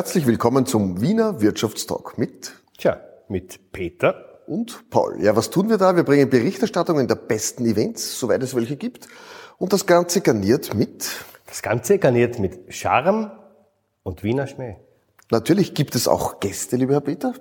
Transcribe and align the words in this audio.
Herzlich 0.00 0.26
willkommen 0.26 0.64
zum 0.64 1.02
Wiener 1.02 1.42
Wirtschaftstalk 1.42 2.16
mit 2.16 2.54
Tja, 2.78 2.98
mit 3.28 3.70
Peter 3.70 4.40
und 4.46 4.88
Paul. 4.88 5.22
Ja, 5.22 5.36
was 5.36 5.50
tun 5.50 5.68
wir 5.68 5.76
da? 5.76 5.94
Wir 5.94 6.04
bringen 6.04 6.30
Berichterstattungen 6.30 7.06
der 7.06 7.16
besten 7.16 7.66
Events, 7.66 8.18
soweit 8.18 8.42
es 8.42 8.54
welche 8.54 8.76
gibt. 8.76 9.08
Und 9.58 9.74
das 9.74 9.84
Ganze 9.84 10.22
garniert 10.22 10.72
mit... 10.72 11.06
Das 11.44 11.60
Ganze 11.60 11.98
garniert 11.98 12.38
mit 12.38 12.72
Charme 12.72 13.30
und 14.02 14.22
Wiener 14.22 14.46
Schmäh. 14.46 14.76
Natürlich 15.30 15.74
gibt 15.74 15.94
es 15.94 16.08
auch 16.08 16.40
Gäste, 16.40 16.76
lieber 16.76 16.94
Herr 16.94 17.02
Peter. 17.02 17.34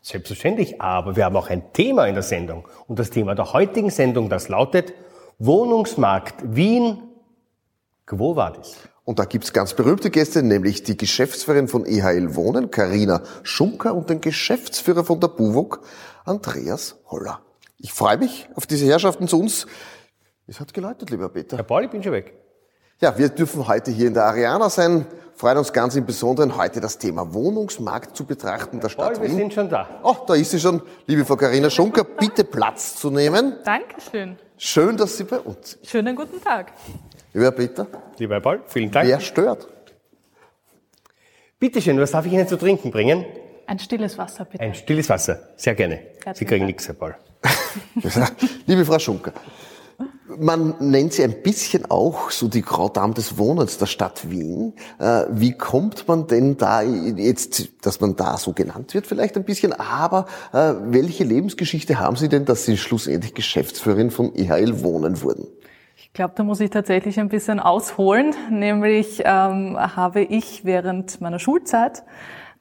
Selbstverständlich, 0.00 0.80
aber 0.80 1.16
wir 1.16 1.26
haben 1.26 1.36
auch 1.36 1.50
ein 1.50 1.70
Thema 1.74 2.06
in 2.06 2.14
der 2.14 2.22
Sendung. 2.22 2.66
Und 2.86 2.98
das 2.98 3.10
Thema 3.10 3.34
der 3.34 3.52
heutigen 3.52 3.90
Sendung, 3.90 4.30
das 4.30 4.48
lautet 4.48 4.94
Wohnungsmarkt 5.38 6.56
Wien, 6.56 6.96
Quo 8.06 8.36
Vadis. 8.36 8.74
Und 9.06 9.20
da 9.20 9.24
gibt's 9.24 9.52
ganz 9.52 9.72
berühmte 9.72 10.10
Gäste, 10.10 10.42
nämlich 10.42 10.82
die 10.82 10.96
Geschäftsführerin 10.96 11.68
von 11.68 11.86
EHL 11.86 12.34
Wohnen, 12.34 12.72
Karina 12.72 13.22
Schunker, 13.44 13.94
und 13.94 14.10
den 14.10 14.20
Geschäftsführer 14.20 15.04
von 15.04 15.20
der 15.20 15.28
BUWOG, 15.28 15.80
Andreas 16.24 16.96
Holler. 17.08 17.40
Ich 17.78 17.92
freue 17.92 18.18
mich 18.18 18.48
auf 18.56 18.66
diese 18.66 18.84
Herrschaften 18.86 19.28
zu 19.28 19.38
uns. 19.38 19.68
Es 20.48 20.58
hat 20.58 20.74
geläutet, 20.74 21.10
lieber 21.10 21.28
Peter. 21.28 21.56
Herr 21.56 21.62
Paul, 21.62 21.84
ich 21.84 21.90
bin 21.90 22.02
schon 22.02 22.10
weg. 22.10 22.34
Ja, 23.00 23.16
wir 23.16 23.28
dürfen 23.28 23.68
heute 23.68 23.92
hier 23.92 24.08
in 24.08 24.14
der 24.14 24.24
Ariana 24.24 24.68
sein, 24.70 25.06
freuen 25.36 25.58
uns 25.58 25.72
ganz 25.72 25.94
im 25.94 26.04
Besonderen, 26.04 26.56
heute 26.56 26.80
das 26.80 26.98
Thema 26.98 27.32
Wohnungsmarkt 27.32 28.16
zu 28.16 28.24
betrachten 28.24 28.80
der 28.80 28.88
Stadt 28.88 29.14
Paul, 29.14 29.22
wir 29.22 29.28
Wien. 29.30 29.36
sind 29.36 29.54
schon 29.54 29.68
da. 29.68 29.88
Oh, 30.02 30.16
da 30.26 30.34
ist 30.34 30.50
sie 30.50 30.58
schon. 30.58 30.82
Liebe 31.06 31.24
Frau 31.24 31.36
Karina 31.36 31.70
Schunker, 31.70 32.02
bitte 32.02 32.42
Platz 32.42 32.96
zu 32.96 33.10
nehmen. 33.10 33.54
Dankeschön. 33.64 34.36
Schön, 34.56 34.96
dass 34.96 35.16
Sie 35.16 35.22
bei 35.22 35.38
uns 35.38 35.72
sind. 35.72 35.86
Schönen 35.86 36.16
guten 36.16 36.42
Tag. 36.42 36.72
Lieber 37.36 37.50
Peter, 37.50 37.86
Lieber 38.18 38.36
Herr 38.36 38.40
Paul, 38.40 38.60
vielen 38.66 38.90
Dank. 38.90 39.06
wer 39.06 39.20
stört? 39.20 39.68
Bitte 41.60 41.82
schön, 41.82 42.00
was 42.00 42.12
darf 42.12 42.24
ich 42.24 42.32
Ihnen 42.32 42.48
zu 42.48 42.56
trinken 42.56 42.90
bringen? 42.90 43.26
Ein 43.66 43.78
stilles 43.78 44.16
Wasser, 44.16 44.46
bitte. 44.46 44.64
Ein 44.64 44.74
stilles 44.74 45.10
Wasser. 45.10 45.40
Sehr 45.54 45.74
gerne. 45.74 45.96
Sie 45.98 46.24
Herzlichen 46.24 46.48
kriegen 46.48 46.60
Dank. 46.62 46.66
nichts, 46.68 46.88
Herr 46.88 46.94
Paul. 46.94 47.14
Liebe 48.66 48.86
Frau 48.86 48.98
Schunker, 48.98 49.34
man 50.38 50.76
nennt 50.80 51.12
sie 51.12 51.24
ein 51.24 51.42
bisschen 51.42 51.84
auch 51.90 52.30
so 52.30 52.48
die 52.48 52.62
Grand 52.62 52.96
Dame 52.96 53.12
des 53.12 53.36
Wohnens 53.36 53.76
der 53.76 53.84
Stadt 53.84 54.30
Wien. 54.30 54.72
Äh, 54.98 55.24
Wie 55.28 55.52
kommt 55.52 56.08
man 56.08 56.26
denn 56.26 56.56
da 56.56 56.80
jetzt, 56.80 57.68
dass 57.84 58.00
man 58.00 58.16
da 58.16 58.38
so 58.38 58.54
genannt 58.54 58.94
wird 58.94 59.06
vielleicht 59.06 59.36
ein 59.36 59.44
bisschen, 59.44 59.74
aber 59.74 60.24
äh, 60.54 60.72
welche 60.86 61.24
Lebensgeschichte 61.24 61.98
haben 61.98 62.16
Sie 62.16 62.30
denn, 62.30 62.46
dass 62.46 62.64
Sie 62.64 62.78
schlussendlich 62.78 63.34
Geschäftsführerin 63.34 64.10
von 64.10 64.34
EHL 64.34 64.82
Wohnen 64.82 65.20
wurden? 65.20 65.46
Ich 66.16 66.18
glaube, 66.18 66.32
da 66.34 66.44
muss 66.44 66.60
ich 66.60 66.70
tatsächlich 66.70 67.20
ein 67.20 67.28
bisschen 67.28 67.60
ausholen. 67.60 68.34
Nämlich 68.48 69.20
ähm, 69.26 69.76
habe 69.78 70.22
ich 70.22 70.64
während 70.64 71.20
meiner 71.20 71.38
Schulzeit, 71.38 72.04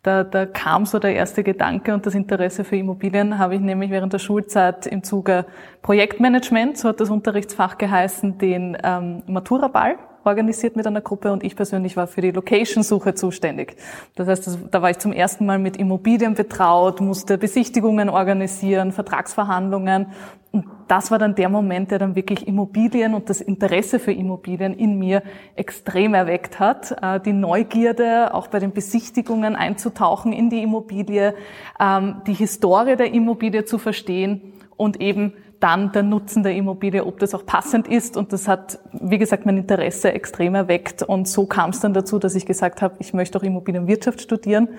da, 0.03 0.25
da 0.25 0.45
kam 0.45 0.85
so 0.85 0.99
der 0.99 1.15
erste 1.15 1.41
Gedanke 1.41 1.93
und 1.93 2.05
das 2.05 2.15
Interesse 2.15 2.65
für 2.65 2.75
Immobilien, 2.75 3.39
habe 3.39 3.55
ich 3.55 3.61
nämlich 3.61 3.91
während 3.91 4.11
der 4.11 4.19
Schulzeit 4.19 4.85
im 4.87 5.05
Zuge 5.05 5.45
Projektmanagement, 5.83 6.77
so 6.77 6.89
hat 6.89 6.99
das 6.99 7.09
Unterrichtsfach 7.09 7.77
geheißen, 7.77 8.37
den 8.39 8.77
ähm, 8.83 9.23
Matura-Ball 9.25 9.99
organisiert 10.25 10.75
mit 10.75 10.87
einer 10.87 11.01
Gruppe 11.01 11.31
und 11.31 11.43
ich 11.43 11.55
persönlich 11.55 11.95
war 11.95 12.07
für 12.07 12.21
die 12.21 12.31
Location-Suche 12.31 13.13
zuständig. 13.13 13.75
Das 14.15 14.27
heißt, 14.27 14.59
da 14.71 14.81
war 14.81 14.89
ich 14.89 14.99
zum 14.99 15.13
ersten 15.13 15.45
Mal 15.45 15.59
mit 15.59 15.77
Immobilien 15.77 16.33
betraut, 16.33 17.01
musste 17.01 17.37
Besichtigungen 17.37 18.09
organisieren, 18.09 18.91
Vertragsverhandlungen 18.91 20.07
und 20.55 20.67
das 20.87 21.11
war 21.11 21.19
dann 21.19 21.35
der 21.35 21.49
Moment, 21.49 21.91
der 21.91 21.99
dann 21.99 22.15
wirklich 22.15 22.47
Immobilien 22.47 23.13
und 23.13 23.29
das 23.29 23.41
Interesse 23.41 23.99
für 23.99 24.13
Immobilien 24.13 24.73
in 24.73 24.97
mir 24.97 25.21
extrem 25.57 26.13
erweckt 26.13 26.61
hat. 26.61 26.95
Äh, 27.01 27.19
Die 27.19 27.33
Neugierde, 27.33 28.33
auch 28.33 28.47
bei 28.47 28.59
den 28.59 28.71
Besichtigungen 28.71 29.57
einzutauchen 29.57 30.31
in 30.31 30.49
die 30.49 30.63
Immobilie, 30.63 31.35
ähm, 31.77 32.21
die 32.25 32.33
Historie 32.33 32.95
der 32.95 33.13
Immobilie 33.13 33.65
zu 33.65 33.77
verstehen 33.77 34.53
und 34.77 35.01
eben 35.01 35.33
dann 35.65 35.91
der 35.91 36.03
Nutzen 36.03 36.43
der 36.43 36.53
Immobilie, 36.53 37.03
ob 37.03 37.17
das 37.17 37.33
auch 37.33 37.43
passend 37.43 37.87
ist. 37.87 38.17
Und 38.17 38.31
das 38.31 38.47
hat, 38.47 38.77
wie 38.91 39.17
gesagt, 39.17 39.47
mein 39.47 39.57
Interesse 39.57 40.13
extrem 40.13 40.53
erweckt. 40.53 41.01
Und 41.01 41.27
so 41.27 41.47
kam 41.47 41.71
es 41.71 41.79
dann 41.79 41.91
dazu, 41.91 42.19
dass 42.19 42.35
ich 42.35 42.45
gesagt 42.45 42.83
habe, 42.83 42.93
ich 42.99 43.15
möchte 43.15 43.39
auch 43.39 43.43
Immobilienwirtschaft 43.43 44.21
studieren 44.21 44.69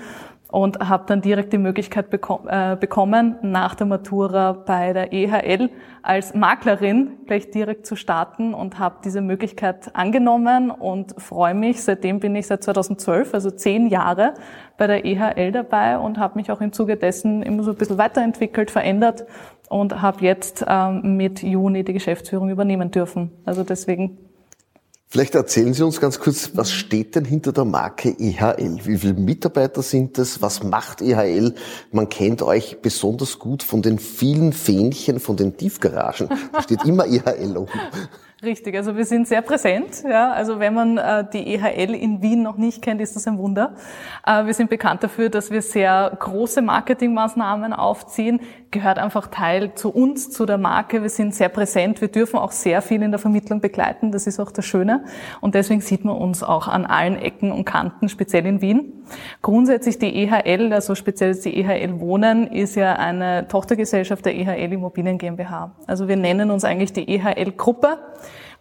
und 0.49 0.79
habe 0.89 1.05
dann 1.09 1.23
direkt 1.23 1.53
die 1.53 1.59
Möglichkeit 1.59 2.09
beko 2.09 2.41
äh, 2.47 2.77
bekommen, 2.77 3.37
nach 3.43 3.75
der 3.75 3.89
Matura 3.89 4.53
bei 4.53 4.93
der 4.93 5.13
EHL 5.13 5.71
als 6.03 6.35
Maklerin 6.35 7.15
gleich 7.27 7.51
direkt 7.51 7.85
zu 7.85 7.97
starten 7.97 8.55
und 8.55 8.79
habe 8.79 8.99
diese 9.05 9.21
Möglichkeit 9.21 9.91
angenommen 9.95 10.71
und 10.71 11.21
freue 11.21 11.55
mich. 11.55 11.83
Seitdem 11.83 12.21
bin 12.21 12.37
ich 12.37 12.47
seit 12.47 12.63
2012, 12.63 13.35
also 13.35 13.51
zehn 13.51 13.89
Jahre, 13.89 14.35
bei 14.79 14.87
der 14.87 15.05
EHL 15.05 15.51
dabei 15.51 15.99
und 15.99 16.19
habe 16.19 16.39
mich 16.39 16.53
auch 16.53 16.61
im 16.61 16.73
Zuge 16.73 16.97
dessen 16.97 17.43
immer 17.43 17.65
so 17.65 17.73
ein 17.73 17.77
bisschen 17.77 17.99
weiterentwickelt, 17.99 18.71
verändert 18.71 19.25
und 19.69 20.03
habe 20.03 20.25
jetzt 20.25 20.65
ähm, 20.67 21.17
mit 21.17 21.43
Juni 21.43 21.85
die 21.85 21.93
Geschäftsführung 21.93 22.51
übernehmen 22.51 22.91
dürfen. 22.91 23.31
Also 23.45 23.65
deswegen 23.65 24.19
Vielleicht 25.09 25.37
erzählen 25.37 25.73
Sie 25.73 25.85
uns 25.85 26.01
ganz 26.01 26.19
kurz, 26.19 26.51
was 26.55 26.73
steht 26.73 27.15
denn 27.15 27.25
hinter 27.25 27.53
der 27.53 27.65
Marke 27.65 28.11
EHL? 28.19 28.81
Wie 28.85 28.99
viele 28.99 29.15
Mitarbeiter 29.15 29.81
sind 29.81 30.19
es? 30.19 30.43
Was 30.43 30.65
macht 30.65 31.01
EHL? 31.01 31.55
Man 31.93 32.09
kennt 32.09 32.43
euch 32.43 32.83
besonders 32.83 33.39
gut 33.39 33.63
von 33.63 33.83
den 33.83 34.01
vielen 34.01 34.53
Fähnchen 34.53 35.21
von 35.21 35.37
den 35.37 35.57
Tiefgaragen. 35.57 36.29
Da 36.53 36.61
steht 36.61 36.85
immer 36.85 37.07
EHL 37.07 37.57
oben. 37.57 37.71
Richtig, 38.43 38.77
also 38.77 38.95
wir 38.99 39.07
sind 39.07 39.27
sehr 39.27 39.41
präsent. 39.41 40.03
Ja, 40.07 40.31
also 40.31 40.61
wenn 40.61 40.75
man 40.75 40.99
äh, 40.99 41.25
die 41.33 41.55
EHL 41.55 41.95
in 41.95 42.21
Wien 42.21 42.43
noch 42.43 42.59
nicht 42.59 42.83
kennt, 42.83 43.01
ist 43.01 43.17
das 43.17 43.27
ein 43.27 43.39
Wunder. 43.39 43.75
Äh, 44.27 44.45
wir 44.45 44.53
sind 44.53 44.69
bekannt 44.69 45.03
dafür, 45.03 45.31
dass 45.31 45.51
wir 45.51 45.63
sehr 45.63 46.15
große 46.19 46.61
Marketingmaßnahmen 46.61 47.73
aufziehen. 47.73 48.41
Gehört 48.71 48.99
einfach 48.99 49.29
Teil 49.29 49.75
zu 49.75 49.89
uns, 49.89 50.29
zu 50.31 50.45
der 50.45 50.59
Marke. 50.59 51.01
Wir 51.01 51.09
sind 51.09 51.35
sehr 51.35 51.49
präsent. 51.49 52.03
Wir 52.03 52.09
dürfen 52.09 52.39
auch 52.39 52.53
sehr 52.53 52.83
viel 52.83 53.03
in 53.03 53.11
der 53.11 53.19
Vermittlung 53.19 53.63
begleiten. 53.63 54.13
Das 54.13 54.27
ist 54.27 54.39
auch 54.39 54.53
das 54.53 54.67
Schöne. 54.67 55.07
Und 55.41 55.55
deswegen 55.55 55.81
sieht 55.81 56.05
man 56.05 56.19
uns 56.19 56.43
auch 56.43 56.69
an 56.69 56.85
allen 56.85 57.17
Ecken 57.17 57.51
und 57.51 57.65
Kanten, 57.65 58.11
speziell 58.11 58.45
in 58.45 58.61
Wien. 58.61 58.93
Grundsätzlich 59.41 59.99
die 59.99 60.15
EHL, 60.15 60.75
also 60.75 60.95
speziell 60.95 61.35
die 61.35 61.59
EHL 61.59 62.01
Wohnen, 62.01 62.49
ist 62.49 62.75
ja 62.75 62.97
eine 62.97 63.49
Tochtergesellschaft 63.49 64.27
der 64.27 64.37
EHL 64.37 64.75
Immobilien 64.75 65.17
GmbH. 65.17 65.75
Also 65.87 66.07
wir 66.07 66.17
nennen 66.17 66.51
uns 66.51 66.65
eigentlich 66.65 66.93
die 66.93 67.09
EHL 67.09 67.53
Gruppe. 67.53 67.99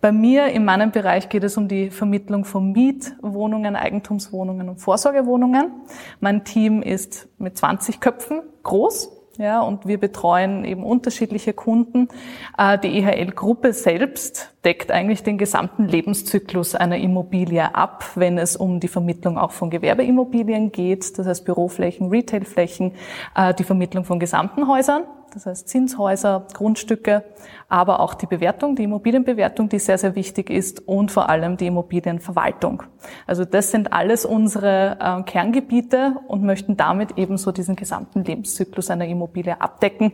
Bei 0.05 0.11
mir 0.11 0.49
in 0.49 0.65
meinem 0.65 0.91
Bereich 0.91 1.29
geht 1.29 1.43
es 1.43 1.57
um 1.57 1.67
die 1.67 1.89
Vermittlung 1.89 2.45
von 2.45 2.71
Mietwohnungen, 2.73 3.75
Eigentumswohnungen 3.75 4.69
und 4.69 4.77
Vorsorgewohnungen. 4.77 5.71
Mein 6.19 6.43
Team 6.43 6.83
ist 6.83 7.27
mit 7.39 7.57
20 7.57 7.99
Köpfen 7.99 8.43
groß. 8.61 9.09
Ja, 9.39 9.61
und 9.63 9.87
wir 9.87 9.99
betreuen 9.99 10.63
eben 10.63 10.83
unterschiedliche 10.83 11.53
Kunden. 11.53 12.07
Äh, 12.55 12.77
Die 12.77 12.99
EHL-Gruppe 12.99 13.73
selbst 13.73 14.53
deckt 14.63 14.91
eigentlich 14.91 15.23
den 15.23 15.39
gesamten 15.39 15.85
Lebenszyklus 15.85 16.75
einer 16.75 16.97
Immobilie 16.97 17.73
ab, 17.73 18.05
wenn 18.13 18.37
es 18.37 18.55
um 18.55 18.79
die 18.79 18.87
Vermittlung 18.87 19.39
auch 19.39 19.51
von 19.51 19.71
Gewerbeimmobilien 19.71 20.71
geht, 20.71 21.17
das 21.17 21.25
heißt 21.25 21.45
Büroflächen, 21.45 22.09
Retailflächen, 22.09 22.91
äh, 23.35 23.55
die 23.55 23.63
Vermittlung 23.63 24.05
von 24.05 24.19
gesamten 24.19 24.67
Häusern, 24.67 25.05
das 25.35 25.45
heißt 25.45 25.67
Zinshäuser, 25.67 26.47
Grundstücke, 26.53 27.23
aber 27.67 27.99
auch 27.99 28.13
die 28.13 28.25
Bewertung, 28.25 28.77
die 28.77 28.83
Immobilienbewertung, 28.83 29.67
die 29.67 29.79
sehr, 29.79 29.97
sehr 29.97 30.15
wichtig 30.15 30.49
ist 30.49 30.87
und 30.87 31.11
vor 31.11 31.27
allem 31.27 31.57
die 31.57 31.67
Immobilienverwaltung. 31.67 32.83
Also 33.27 33.43
das 33.43 33.69
sind 33.69 33.91
alles 33.91 34.25
unsere 34.25 34.97
äh, 34.99 35.23
Kerngebiete 35.23 36.15
und 36.27 36.43
möchten 36.43 36.77
damit 36.77 37.17
ebenso 37.17 37.51
diesen 37.51 37.75
gesamten 37.75 38.23
Lebenszyklus 38.23 38.89
einer 38.89 39.05
Immobilie 39.05 39.59
abdecken 39.59 40.13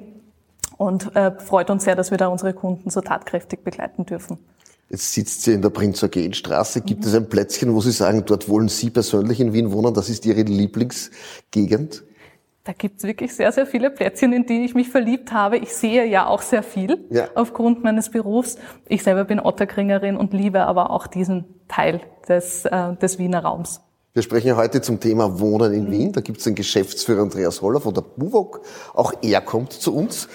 und 0.77 1.15
äh, 1.15 1.31
freut 1.37 1.69
uns 1.69 1.83
sehr, 1.83 1.95
dass 1.95 2.09
wir 2.09 2.17
da 2.17 2.27
unsere 2.27 2.55
Kunden 2.55 2.89
so 2.89 3.01
tatkräftig 3.01 3.63
begleiten 3.63 4.07
dürfen. 4.07 4.39
Jetzt 4.89 5.13
sitzt 5.13 5.43
sie 5.43 5.53
in 5.53 5.61
der 5.61 5.69
Prinz 5.69 6.03
Eugen 6.03 6.33
Straße. 6.33 6.81
Gibt 6.81 7.05
es 7.05 7.13
ein 7.13 7.29
Plätzchen, 7.29 7.75
wo 7.75 7.79
Sie 7.79 7.91
sagen, 7.91 8.23
dort 8.25 8.49
wollen 8.49 8.69
Sie 8.69 8.89
persönlich 8.89 9.39
in 9.39 9.53
Wien 9.53 9.71
wohnen? 9.71 9.93
Das 9.93 10.09
ist 10.09 10.25
Ihre 10.25 10.41
Lieblingsgegend? 10.41 12.03
Da 12.63 12.73
gibt's 12.73 13.03
wirklich 13.03 13.33
sehr, 13.35 13.51
sehr 13.51 13.65
viele 13.65 13.89
Plätzchen, 13.89 14.33
in 14.33 14.45
die 14.45 14.63
ich 14.65 14.75
mich 14.75 14.89
verliebt 14.89 15.31
habe. 15.31 15.57
Ich 15.57 15.73
sehe 15.73 16.05
ja 16.05 16.27
auch 16.27 16.43
sehr 16.43 16.61
viel 16.61 17.05
Ja. 17.09 17.27
aufgrund 17.33 17.83
meines 17.83 18.11
Berufs. 18.11 18.57
Ich 18.87 19.01
selber 19.01 19.23
bin 19.25 19.39
Otterkringerin 19.39 20.15
und 20.15 20.31
liebe 20.33 20.61
aber 20.61 20.91
auch 20.91 21.07
diesen 21.07 21.45
Teil 21.67 22.01
des, 22.27 22.65
äh, 22.65 22.95
des 22.97 23.17
Wiener 23.17 23.39
Raums. 23.43 23.81
Wir 24.13 24.21
sprechen 24.21 24.49
ja 24.49 24.57
heute 24.57 24.81
zum 24.81 24.99
Thema 24.99 25.39
Wohnen 25.39 25.73
in 25.73 25.89
Wien. 25.89 26.11
Da 26.11 26.21
gibt 26.21 26.37
es 26.37 26.43
den 26.43 26.53
Geschäftsführer 26.53 27.21
Andreas 27.23 27.61
Holler 27.63 27.81
von 27.81 27.93
der 27.95 28.01
BUWOG. 28.01 28.61
Auch 28.93 29.13
er 29.23 29.41
kommt 29.41 29.73
zu 29.73 29.95
uns. 29.95 30.27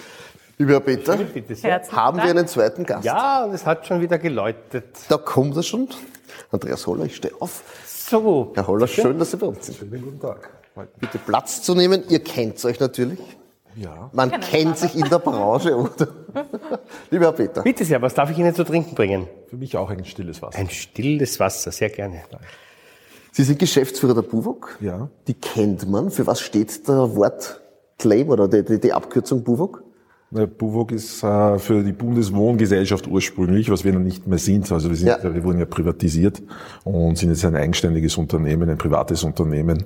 Lieber 0.57 0.73
Herr 0.73 0.79
Peter, 0.81 1.15
Bitte 1.15 1.55
sehr. 1.55 1.81
Haben 1.91 2.17
wir 2.17 2.23
einen 2.23 2.47
zweiten 2.47 2.83
Gast? 2.83 3.05
Ja, 3.05 3.45
und 3.45 3.53
es 3.53 3.65
hat 3.65 3.85
schon 3.85 4.01
wieder 4.01 4.17
geläutet. 4.17 4.85
Da 5.07 5.17
kommt 5.17 5.55
er 5.55 5.63
schon. 5.63 5.87
Andreas 6.51 6.85
Holler, 6.87 7.05
ich 7.05 7.15
stehe 7.15 7.33
auf. 7.39 7.63
So, 7.85 8.51
Herr 8.55 8.67
Holler, 8.67 8.87
schön, 8.87 9.17
dass 9.19 9.31
Sie 9.31 9.37
bei 9.37 9.47
uns 9.47 9.65
sind. 9.67 9.77
Schönen 9.77 10.01
guten 10.01 10.19
Tag. 10.19 10.56
Bitte 10.99 11.17
Platz 11.17 11.61
zu 11.61 11.75
nehmen. 11.75 12.03
Ihr 12.09 12.19
kennt 12.19 12.63
euch 12.65 12.79
natürlich. 12.79 13.19
Ja. 13.75 14.09
Man 14.11 14.31
kennt 14.31 14.77
sich 14.77 14.95
in 14.95 15.07
der 15.07 15.19
Branche, 15.19 15.75
oder? 15.75 16.07
Lieber 17.11 17.25
Herr 17.25 17.31
Peter, 17.33 17.61
bitte 17.61 17.85
sehr, 17.85 18.01
was 18.01 18.15
darf 18.15 18.31
ich 18.31 18.37
Ihnen 18.37 18.55
zu 18.55 18.63
trinken 18.63 18.95
bringen? 18.95 19.27
Für 19.49 19.57
mich 19.57 19.77
auch 19.77 19.89
ein 19.89 20.03
stilles 20.03 20.41
Wasser. 20.41 20.57
Ein 20.57 20.69
stilles 20.69 21.39
Wasser, 21.39 21.71
sehr 21.71 21.89
gerne. 21.89 22.21
Sie 23.31 23.43
sind 23.43 23.59
Geschäftsführer 23.59 24.15
der 24.15 24.23
BUWOG. 24.23 24.77
Ja. 24.81 25.09
Die 25.27 25.35
kennt 25.35 25.87
man. 25.87 26.09
Für 26.09 26.25
was 26.25 26.41
steht 26.41 26.87
der 26.87 27.15
Wortclaim 27.15 28.29
oder 28.29 28.47
die, 28.47 28.63
die, 28.65 28.79
die 28.79 28.93
Abkürzung 28.93 29.43
BUWOG? 29.43 29.83
BUWOG 30.31 30.91
ist 30.91 31.23
äh, 31.23 31.59
für 31.59 31.83
die 31.83 31.93
Bundeswohngesellschaft 31.93 33.07
ursprünglich, 33.07 33.69
was 33.69 33.85
wir 33.85 33.93
noch 33.93 33.99
nicht 34.01 34.25
mehr 34.27 34.39
sind. 34.39 34.71
Also 34.71 34.89
wir, 34.89 34.95
sind, 34.95 35.07
Ja. 35.07 35.23
wir 35.23 35.43
wurden 35.43 35.59
ja 35.59 35.65
privatisiert 35.65 36.41
und 36.83 37.17
sind 37.17 37.29
jetzt 37.29 37.45
ein 37.45 37.55
eigenständiges 37.55 38.17
Unternehmen, 38.17 38.69
ein 38.69 38.77
privates 38.77 39.23
Unternehmen. 39.23 39.85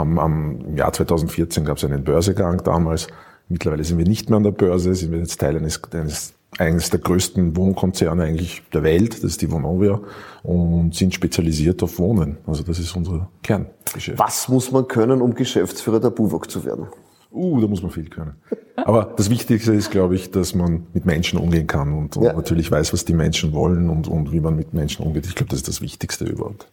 Am, 0.00 0.18
am, 0.18 0.60
Im 0.60 0.76
Jahr 0.76 0.92
2014 0.92 1.64
gab 1.64 1.76
es 1.76 1.84
einen 1.84 2.04
Börsegang 2.04 2.62
damals. 2.64 3.08
Mittlerweile 3.48 3.84
sind 3.84 3.98
wir 3.98 4.06
nicht 4.06 4.30
mehr 4.30 4.36
an 4.36 4.42
der 4.42 4.50
Börse, 4.50 4.94
sind 4.94 5.12
wir 5.12 5.18
jetzt 5.18 5.40
Teil 5.40 5.56
eines, 5.56 5.80
eines 5.92 6.34
eines 6.56 6.90
der 6.90 7.00
größten 7.00 7.56
Wohnkonzerne 7.56 8.24
eigentlich 8.24 8.62
der 8.72 8.82
Welt, 8.82 9.14
das 9.18 9.24
ist 9.32 9.42
die 9.42 9.50
Vonovia, 9.50 10.00
und 10.42 10.94
sind 10.94 11.14
spezialisiert 11.14 11.82
auf 11.82 11.98
Wohnen. 11.98 12.38
Also 12.46 12.62
das 12.62 12.78
ist 12.78 12.96
unser 12.96 13.28
Kerngeschäft. 13.42 14.18
Was 14.18 14.48
muss 14.48 14.72
man 14.72 14.88
können, 14.88 15.20
um 15.20 15.34
Geschäftsführer 15.34 16.00
der 16.00 16.10
BUWOG 16.10 16.50
zu 16.50 16.64
werden? 16.64 16.86
Uh, 17.30 17.60
da 17.60 17.66
muss 17.66 17.82
man 17.82 17.90
viel 17.90 18.08
können. 18.08 18.32
Aber 18.76 19.12
das 19.16 19.28
Wichtigste 19.28 19.74
ist, 19.74 19.90
glaube 19.90 20.14
ich, 20.14 20.30
dass 20.30 20.54
man 20.54 20.86
mit 20.94 21.04
Menschen 21.04 21.38
umgehen 21.38 21.66
kann 21.66 21.92
und, 21.92 22.16
und 22.16 22.24
Ja. 22.24 22.32
natürlich 22.32 22.70
weiß, 22.70 22.94
was 22.94 23.04
die 23.04 23.12
Menschen 23.12 23.52
wollen 23.52 23.90
und, 23.90 24.08
und 24.08 24.32
wie 24.32 24.40
man 24.40 24.56
mit 24.56 24.72
Menschen 24.72 25.04
umgeht. 25.04 25.26
Ich 25.26 25.34
glaube, 25.34 25.50
das 25.50 25.58
ist 25.58 25.68
das 25.68 25.82
Wichtigste 25.82 26.24
überhaupt. 26.24 26.68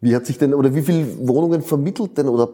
Wie 0.00 0.14
hat 0.14 0.26
sich 0.26 0.38
denn, 0.38 0.54
oder 0.54 0.74
wie 0.74 0.82
viele 0.82 1.26
Wohnungen 1.26 1.62
vermittelt 1.62 2.16
denn, 2.18 2.28
oder 2.28 2.48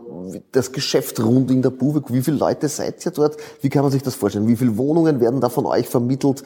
das 0.53 0.73
Geschäft 0.73 1.23
rund 1.23 1.51
in 1.51 1.61
der 1.61 1.71
BUWOG? 1.71 2.11
Wie 2.11 2.23
viele 2.23 2.39
Leute 2.39 2.69
seid 2.69 3.05
ihr 3.05 3.13
dort? 3.13 3.37
Wie 3.61 3.69
kann 3.69 3.83
man 3.83 3.93
sich 3.93 4.03
das 4.03 4.15
vorstellen? 4.15 4.49
Wie 4.49 4.57
viele 4.57 4.79
Wohnungen 4.79 5.21
werden 5.21 5.41
da 5.43 5.51
von 5.51 5.67
euch 5.67 5.87
vermittelt? 5.87 6.43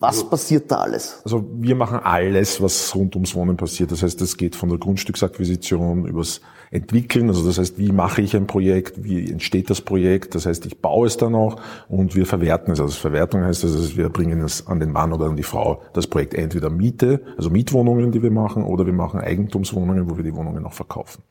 Was 0.00 0.24
passiert 0.24 0.70
da 0.70 0.78
alles? 0.78 1.20
Also 1.24 1.46
wir 1.52 1.76
machen 1.76 2.00
alles, 2.02 2.62
was 2.62 2.94
rund 2.94 3.14
ums 3.16 3.34
Wohnen 3.34 3.58
passiert. 3.58 3.92
Das 3.92 4.02
heißt, 4.02 4.18
es 4.22 4.38
geht 4.38 4.56
von 4.56 4.70
der 4.70 4.78
Grundstücksakquisition 4.78 6.06
übers 6.06 6.40
Entwickeln. 6.70 7.28
Also 7.28 7.46
das 7.46 7.58
heißt, 7.58 7.76
wie 7.76 7.92
mache 7.92 8.22
ich 8.22 8.34
ein 8.34 8.46
Projekt? 8.46 9.04
Wie 9.04 9.30
entsteht 9.30 9.68
das 9.68 9.82
Projekt? 9.82 10.34
Das 10.34 10.46
heißt, 10.46 10.64
ich 10.64 10.80
baue 10.80 11.06
es 11.06 11.18
dann 11.18 11.34
auch 11.34 11.60
und 11.90 12.14
wir 12.14 12.24
verwerten 12.24 12.72
es. 12.72 12.80
Also 12.80 12.94
Verwertung 12.94 13.44
heißt, 13.44 13.62
also 13.62 13.96
wir 13.98 14.08
bringen 14.08 14.40
es 14.40 14.66
an 14.66 14.80
den 14.80 14.90
Mann 14.90 15.12
oder 15.12 15.26
an 15.26 15.36
die 15.36 15.42
Frau. 15.42 15.82
Das 15.92 16.06
Projekt 16.06 16.32
entweder 16.32 16.70
Miete, 16.70 17.20
also 17.36 17.50
Mietwohnungen, 17.50 18.10
die 18.10 18.22
wir 18.22 18.30
machen, 18.30 18.64
oder 18.64 18.86
wir 18.86 18.94
machen 18.94 19.20
Eigentumswohnungen, 19.20 20.08
wo 20.08 20.16
wir 20.16 20.24
die 20.24 20.34
Wohnungen 20.34 20.64
auch 20.64 20.72
verkaufen. 20.72 21.22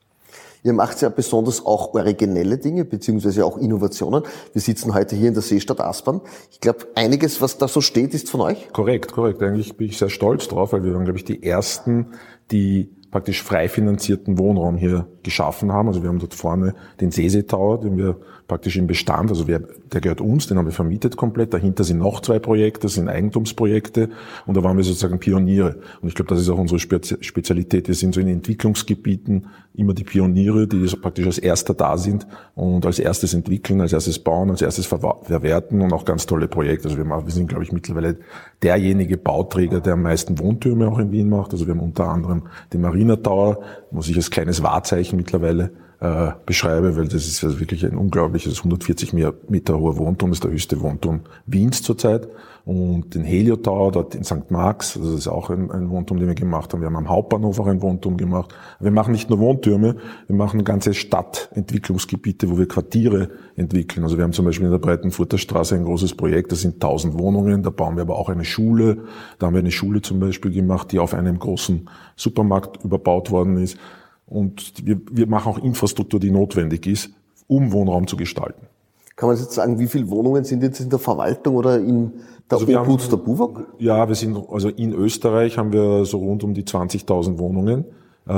Ihr 0.62 0.72
macht 0.72 1.00
ja 1.00 1.08
besonders 1.08 1.64
auch 1.64 1.94
originelle 1.94 2.58
Dinge, 2.58 2.84
beziehungsweise 2.84 3.44
auch 3.44 3.56
Innovationen. 3.56 4.22
Wir 4.52 4.60
sitzen 4.60 4.94
heute 4.94 5.16
hier 5.16 5.28
in 5.28 5.34
der 5.34 5.42
Seestadt 5.42 5.80
Aspern. 5.80 6.20
Ich 6.50 6.60
glaube, 6.60 6.88
einiges, 6.94 7.40
was 7.40 7.58
da 7.58 7.68
so 7.68 7.80
steht, 7.80 8.14
ist 8.14 8.30
von 8.30 8.42
euch. 8.42 8.68
Korrekt, 8.72 9.12
korrekt. 9.12 9.42
Eigentlich 9.42 9.76
bin 9.76 9.88
ich 9.88 9.98
sehr 9.98 10.10
stolz 10.10 10.48
drauf, 10.48 10.72
weil 10.72 10.84
wir 10.84 10.92
waren, 10.94 11.04
glaube 11.04 11.18
ich, 11.18 11.24
die 11.24 11.42
ersten, 11.42 12.12
die 12.50 12.94
praktisch 13.10 13.42
frei 13.42 13.68
finanzierten 13.68 14.38
Wohnraum 14.38 14.76
hier 14.76 15.06
geschaffen 15.22 15.72
haben. 15.72 15.88
Also 15.88 16.02
wir 16.02 16.08
haben 16.08 16.18
dort 16.18 16.34
vorne 16.34 16.74
den 17.00 17.10
Sese 17.10 17.46
Tower, 17.46 17.80
den 17.80 17.96
wir 17.96 18.16
praktisch 18.48 18.76
im 18.76 18.88
Bestand, 18.88 19.30
also 19.30 19.46
wir, 19.46 19.62
der 19.92 20.00
gehört 20.00 20.20
uns, 20.20 20.48
den 20.48 20.58
haben 20.58 20.64
wir 20.64 20.72
vermietet 20.72 21.16
komplett. 21.16 21.54
Dahinter 21.54 21.84
sind 21.84 21.98
noch 21.98 22.20
zwei 22.20 22.40
Projekte, 22.40 22.80
das 22.82 22.94
sind 22.94 23.08
Eigentumsprojekte 23.08 24.08
und 24.44 24.56
da 24.56 24.64
waren 24.64 24.76
wir 24.76 24.82
sozusagen 24.82 25.20
Pioniere. 25.20 25.76
Und 26.02 26.08
ich 26.08 26.16
glaube, 26.16 26.30
das 26.30 26.40
ist 26.40 26.48
auch 26.48 26.58
unsere 26.58 26.80
Spezi- 26.80 27.22
Spezialität. 27.22 27.86
Wir 27.86 27.94
sind 27.94 28.12
so 28.12 28.20
in 28.20 28.26
Entwicklungsgebieten 28.26 29.46
immer 29.74 29.94
die 29.94 30.02
Pioniere, 30.02 30.66
die 30.66 30.84
so 30.88 30.96
praktisch 30.96 31.26
als 31.26 31.38
Erster 31.38 31.74
da 31.74 31.96
sind 31.96 32.26
und 32.56 32.84
als 32.84 32.98
erstes 32.98 33.34
entwickeln, 33.34 33.80
als 33.80 33.92
erstes 33.92 34.18
bauen, 34.18 34.50
als 34.50 34.62
erstes 34.62 34.86
verwerten 34.86 35.80
und 35.80 35.92
auch 35.92 36.04
ganz 36.04 36.26
tolle 36.26 36.48
Projekte. 36.48 36.88
Also 36.88 36.98
wir, 36.98 37.04
machen, 37.04 37.26
wir 37.26 37.32
sind, 37.32 37.48
glaube 37.48 37.62
ich, 37.62 37.70
mittlerweile 37.70 38.16
derjenige 38.64 39.16
Bauträger, 39.16 39.80
der 39.80 39.92
am 39.92 40.02
meisten 40.02 40.40
Wohntürme 40.40 40.88
auch 40.88 40.98
in 40.98 41.12
Wien 41.12 41.28
macht. 41.28 41.52
Also 41.52 41.66
wir 41.66 41.74
haben 41.74 41.80
unter 41.80 42.08
anderem 42.08 42.48
den 42.72 42.80
Marina 42.80 43.14
Tower, 43.14 43.60
muss 43.92 44.08
ich 44.08 44.16
als 44.16 44.30
kleines 44.30 44.62
Wahrzeichen 44.62 45.09
mittlerweile 45.16 45.70
äh, 46.00 46.30
beschreibe, 46.46 46.96
weil 46.96 47.08
das 47.08 47.26
ist 47.26 47.44
also 47.44 47.60
wirklich 47.60 47.84
ein 47.84 47.96
unglaubliches 47.96 48.58
140 48.58 49.12
Me- 49.12 49.34
Meter 49.48 49.78
hoher 49.78 49.98
Wohnturm, 49.98 50.32
ist 50.32 50.42
der 50.44 50.50
höchste 50.50 50.80
Wohnturm 50.80 51.20
Wiens 51.46 51.82
zurzeit. 51.82 52.28
Und 52.66 53.14
den 53.14 53.24
Helio 53.24 53.56
Tower 53.56 53.90
dort 53.90 54.14
in 54.14 54.22
St. 54.22 54.50
Marx, 54.50 54.96
also 54.96 55.10
das 55.10 55.20
ist 55.20 55.28
auch 55.28 55.48
ein, 55.50 55.70
ein 55.70 55.88
Wohnturm, 55.90 56.20
den 56.20 56.28
wir 56.28 56.34
gemacht 56.34 56.72
haben. 56.72 56.80
Wir 56.80 56.86
haben 56.86 56.96
am 56.96 57.08
Hauptbahnhof 57.08 57.58
auch 57.58 57.66
einen 57.66 57.80
Wohnturm 57.82 58.16
gemacht. 58.16 58.54
Wir 58.78 58.90
machen 58.90 59.12
nicht 59.12 59.30
nur 59.30 59.38
Wohntürme, 59.40 59.96
wir 60.26 60.36
machen 60.36 60.62
ganze 60.62 60.92
Stadtentwicklungsgebiete, 60.94 62.50
wo 62.50 62.58
wir 62.58 62.68
Quartiere 62.68 63.30
entwickeln. 63.56 64.04
Also 64.04 64.18
wir 64.18 64.24
haben 64.24 64.32
zum 64.32 64.44
Beispiel 64.44 64.66
in 64.66 64.72
der 64.72 64.78
Breitenfurter 64.78 65.38
Straße 65.38 65.74
ein 65.74 65.84
großes 65.84 66.14
Projekt, 66.14 66.52
das 66.52 66.60
sind 66.60 66.74
1000 66.74 67.18
Wohnungen, 67.18 67.62
da 67.62 67.70
bauen 67.70 67.96
wir 67.96 68.02
aber 68.02 68.18
auch 68.18 68.28
eine 68.28 68.44
Schule. 68.44 69.04
Da 69.38 69.46
haben 69.46 69.54
wir 69.54 69.60
eine 69.60 69.70
Schule 69.70 70.02
zum 70.02 70.20
Beispiel 70.20 70.52
gemacht, 70.52 70.92
die 70.92 70.98
auf 70.98 71.14
einem 71.14 71.38
großen 71.38 71.88
Supermarkt 72.16 72.84
überbaut 72.84 73.30
worden 73.30 73.56
ist. 73.56 73.78
Und 74.30 74.86
wir, 74.86 74.98
wir 75.10 75.26
machen 75.26 75.52
auch 75.52 75.58
Infrastruktur, 75.58 76.18
die 76.20 76.30
notwendig 76.30 76.86
ist, 76.86 77.10
um 77.48 77.72
Wohnraum 77.72 78.06
zu 78.06 78.16
gestalten. 78.16 78.66
Kann 79.16 79.28
man 79.28 79.36
jetzt 79.36 79.52
sagen, 79.52 79.78
wie 79.78 79.86
viele 79.88 80.08
Wohnungen 80.08 80.44
sind 80.44 80.62
jetzt 80.62 80.80
in 80.80 80.88
der 80.88 80.98
Verwaltung 80.98 81.56
oder 81.56 81.78
in 81.78 82.12
der 82.50 82.58
Also 82.58 82.64
Obhut 82.64 83.00
haben- 83.02 83.10
der 83.10 83.16
BUWOG? 83.18 83.66
Ja, 83.78 84.08
wir 84.08 84.14
sind, 84.14 84.38
also 84.50 84.68
in 84.70 84.94
Österreich 84.94 85.58
haben 85.58 85.72
wir 85.74 86.06
so 86.06 86.18
rund 86.18 86.42
um 86.42 86.54
die 86.54 86.64
20.000 86.64 87.38
Wohnungen. 87.38 87.84
Äh, 88.26 88.32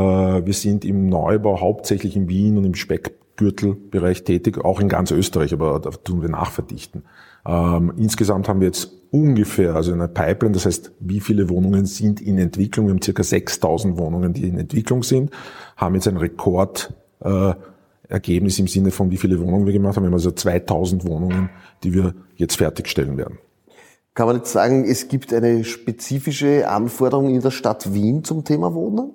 Wir 0.44 0.54
sind 0.54 0.84
im 0.84 1.08
Neubau 1.08 1.60
hauptsächlich 1.60 2.16
in 2.16 2.28
Wien 2.28 2.56
und 2.56 2.64
im 2.64 2.74
Speckgürtelbereich 2.74 4.24
tätig, 4.24 4.64
auch 4.64 4.80
in 4.80 4.88
ganz 4.88 5.10
Österreich, 5.10 5.52
aber 5.52 5.78
da 5.78 5.90
tun 5.90 6.22
wir 6.22 6.28
nachverdichten. 6.30 7.04
Ähm, 7.46 7.92
Insgesamt 7.96 8.48
haben 8.48 8.60
wir 8.60 8.68
jetzt 8.68 8.90
ungefähr, 9.10 9.74
also 9.74 9.92
eine 9.92 10.08
Pipeline, 10.08 10.54
das 10.54 10.66
heißt, 10.66 10.92
wie 11.00 11.20
viele 11.20 11.48
Wohnungen 11.48 11.86
sind 11.86 12.20
in 12.20 12.38
Entwicklung? 12.38 12.86
Wir 12.86 12.94
haben 12.94 13.02
circa 13.02 13.22
6.000 13.22 13.98
Wohnungen, 13.98 14.32
die 14.32 14.48
in 14.48 14.58
Entwicklung 14.58 15.02
sind, 15.02 15.30
haben 15.76 15.94
jetzt 15.94 16.08
ein 16.08 16.16
Rekord, 16.16 16.94
äh, 17.20 17.54
Ergebnis 18.08 18.58
im 18.58 18.68
Sinne 18.68 18.90
von, 18.90 19.10
wie 19.10 19.16
viele 19.16 19.40
Wohnungen 19.40 19.64
wir 19.64 19.72
gemacht 19.72 19.96
haben. 19.96 20.04
Wir 20.04 20.08
haben 20.08 20.14
also 20.14 20.30
2000 20.30 21.06
Wohnungen, 21.06 21.48
die 21.82 21.94
wir 21.94 22.14
jetzt 22.36 22.56
fertigstellen 22.56 23.16
werden. 23.16 23.38
Kann 24.14 24.26
man 24.26 24.36
jetzt 24.36 24.52
sagen, 24.52 24.84
es 24.84 25.08
gibt 25.08 25.32
eine 25.32 25.64
spezifische 25.64 26.68
Anforderung 26.68 27.34
in 27.34 27.40
der 27.40 27.50
Stadt 27.50 27.94
Wien 27.94 28.22
zum 28.24 28.44
Thema 28.44 28.74
Wohnen? 28.74 29.12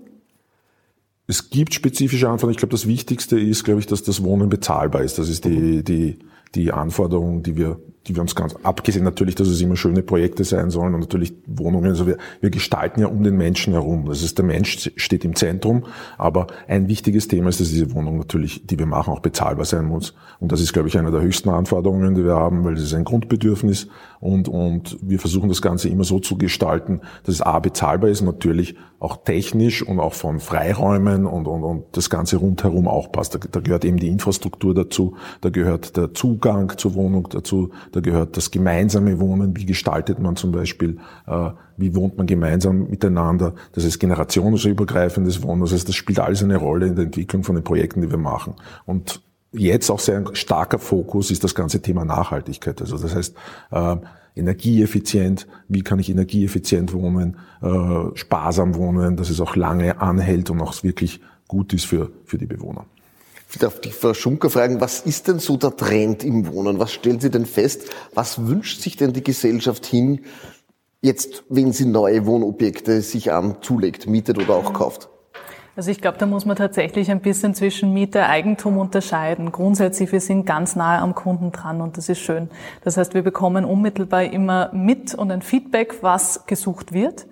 Es 1.27 1.51
gibt 1.51 1.75
spezifische 1.75 2.27
Anforderungen. 2.27 2.53
Ich 2.53 2.57
glaube, 2.57 2.71
das 2.71 2.88
Wichtigste 2.88 3.39
ist, 3.39 3.63
glaube 3.63 3.80
ich, 3.80 3.85
dass 3.85 4.01
das 4.01 4.23
Wohnen 4.23 4.50
bezahlbar 4.50 5.03
ist. 5.03 5.19
Das 5.19 5.30
ist 5.30 5.45
die, 5.45 5.83
die, 5.83 6.18
die 6.56 6.71
Anforderung, 6.71 7.44
die 7.44 7.56
wir, 7.56 7.80
die 8.07 8.15
wir 8.15 8.21
uns 8.21 8.36
ganz, 8.36 8.56
abgesehen 8.63 9.04
natürlich, 9.04 9.36
dass 9.36 9.48
es 9.48 9.62
immer 9.62 9.75
schöne 9.75 10.01
Projekte 10.01 10.44
sein 10.44 10.69
sollen 10.69 10.94
und 10.94 11.01
natürlich 11.01 11.33
Wohnungen. 11.45 11.90
Also 11.90 12.07
wir, 12.07 12.18
wir 12.42 12.49
gestalten 12.49 13.02
ja 13.02 13.07
um 13.07 13.23
den 13.23 13.35
Menschen 13.35 13.73
herum. 13.73 14.06
Das 14.06 14.21
ist, 14.21 14.37
der 14.37 14.45
Mensch 14.45 14.92
steht 14.95 15.26
im 15.26 15.35
Zentrum. 15.35 15.85
Aber 16.18 16.47
ein 16.68 16.87
wichtiges 16.87 17.28
Thema 17.28 17.49
ist, 17.49 17.59
dass 17.59 17.69
diese 17.69 17.94
Wohnung 17.94 18.18
natürlich, 18.18 18.66
die 18.66 18.80
wir 18.80 18.85
machen, 18.85 19.14
auch 19.14 19.19
bezahlbar 19.19 19.66
sein 19.66 19.85
muss. 19.85 20.14
Und 20.40 20.52
das 20.52 20.61
ist, 20.61 20.73
glaube 20.73 20.87
ich, 20.87 20.97
eine 20.97 21.11
der 21.11 21.21
höchsten 21.21 21.49
Anforderungen, 21.49 22.16
die 22.16 22.23
wir 22.23 22.35
haben, 22.35 22.64
weil 22.64 22.76
das 22.76 22.83
ist 22.83 22.94
ein 22.94 23.04
Grundbedürfnis. 23.04 23.87
Und, 24.19 24.47
und 24.47 24.97
wir 25.02 25.19
versuchen 25.19 25.49
das 25.49 25.61
Ganze 25.61 25.90
immer 25.90 26.04
so 26.04 26.19
zu 26.19 26.37
gestalten, 26.37 27.02
dass 27.23 27.35
es 27.35 27.42
A, 27.42 27.59
bezahlbar 27.59 28.09
ist, 28.09 28.21
natürlich 28.21 28.76
auch 28.99 29.18
technisch 29.18 29.83
und 29.83 29.99
auch 29.99 30.14
von 30.14 30.40
Freiräumen 30.40 31.28
und, 31.28 31.45
und, 31.45 31.64
und 31.64 31.85
das 31.92 32.09
Ganze 32.09 32.37
rundherum 32.37 32.87
auch 32.87 33.11
passt. 33.11 33.35
Da, 33.35 33.40
da 33.40 33.59
gehört 33.59 33.85
eben 33.85 33.97
die 33.97 34.07
Infrastruktur 34.07 34.73
dazu, 34.73 35.16
da 35.42 35.49
gehört 35.49 35.97
der 35.97 36.14
Zugang 36.14 36.78
zur 36.78 36.95
Wohnung 36.95 37.28
dazu, 37.30 37.69
da 37.97 38.01
gehört 38.01 38.37
das 38.37 38.51
gemeinsame 38.51 39.19
Wohnen, 39.19 39.57
wie 39.57 39.66
gestaltet 39.66 40.19
man 40.19 40.35
zum 40.35 40.51
Beispiel, 40.51 40.99
äh, 41.25 41.49
wie 41.77 41.95
wohnt 41.95 42.16
man 42.16 42.27
gemeinsam 42.27 42.87
miteinander, 42.89 43.56
das 43.71 43.85
ist 43.85 43.97
generationsübergreifendes 43.97 45.42
Wohnen, 45.42 45.61
das 45.61 45.73
heißt, 45.73 45.87
das 45.87 45.95
spielt 45.95 46.19
alles 46.19 46.44
eine 46.44 46.57
Rolle 46.57 46.85
in 46.85 46.95
der 46.95 47.06
Entwicklung 47.06 47.44
von 47.44 47.56
den 47.56 47.63
Projekten, 47.63 48.01
die 48.01 48.11
wir 48.11 48.19
machen. 48.19 48.54
Und 48.85 49.23
jetzt 49.51 49.89
auch 49.89 49.99
sehr 49.99 50.23
starker 50.33 50.77
Fokus 50.77 51.31
ist 51.31 51.44
das 51.44 51.56
ganze 51.56 51.81
Thema 51.81 52.06
Nachhaltigkeit. 52.06 52.80
Also 52.81 52.99
das 52.99 53.16
heißt, 53.16 53.35
äh, 53.71 53.95
energieeffizient, 54.35 55.47
wie 55.68 55.81
kann 55.81 55.97
ich 55.97 56.11
energieeffizient 56.11 56.94
wohnen, 56.94 57.37
äh, 57.63 58.16
sparsam 58.16 58.75
wohnen, 58.75 59.18
dass 59.18 59.31
es 59.31 59.42
auch 59.42 59.56
lange 59.56 59.99
anhält 59.99 60.51
und 60.51 60.61
auch 60.61 60.83
wirklich 60.83 61.19
gut 61.47 61.73
ist 61.73 61.85
für, 61.85 62.11
für 62.25 62.37
die 62.37 62.45
Bewohner. 62.45 62.85
Darf 63.59 63.81
die 63.81 63.92
Frau 63.92 64.13
Schunker 64.13 64.49
fragen, 64.49 64.81
was 64.81 64.99
ist 65.01 65.27
denn 65.27 65.39
so 65.39 65.57
der 65.57 65.75
Trend 65.75 66.23
im 66.23 66.47
Wohnen? 66.47 66.80
Was 66.80 66.92
stellen 66.92 67.19
Sie 67.19 67.31
denn 67.31 67.45
fest? 67.45 67.89
Was 68.13 68.45
wünscht 68.45 68.81
sich 68.81 68.97
denn 68.97 69.13
die 69.13 69.23
Gesellschaft 69.23 69.85
hin, 69.85 70.25
jetzt, 71.01 71.44
wenn 71.49 71.73
sie 71.73 71.85
neue 71.85 72.25
Wohnobjekte 72.25 73.01
sich 73.01 73.31
an 73.31 73.57
zulegt, 73.61 74.06
mietet 74.06 74.37
oder 74.37 74.56
auch 74.56 74.73
kauft? 74.73 75.09
Also 75.77 75.91
ich 75.91 76.01
glaube, 76.01 76.17
da 76.17 76.25
muss 76.25 76.43
man 76.43 76.57
tatsächlich 76.57 77.11
ein 77.11 77.19
bisschen 77.19 77.53
zwischen 77.53 77.93
Miete, 77.93 78.25
Eigentum 78.25 78.79
unterscheiden. 78.79 79.51
Grundsätzlich, 79.51 80.11
wir 80.11 80.21
sind 80.21 80.43
ganz 80.43 80.75
nahe 80.75 80.99
am 80.99 81.13
Kunden 81.13 81.51
dran 81.51 81.81
und 81.81 81.97
das 81.97 82.09
ist 82.09 82.17
schön. 82.17 82.49
Das 82.83 82.97
heißt, 82.97 83.13
wir 83.13 83.21
bekommen 83.21 83.63
unmittelbar 83.63 84.23
immer 84.23 84.71
mit 84.73 85.13
und 85.13 85.31
ein 85.31 85.43
Feedback, 85.43 85.99
was 86.01 86.47
gesucht 86.47 86.93
wird. 86.93 87.27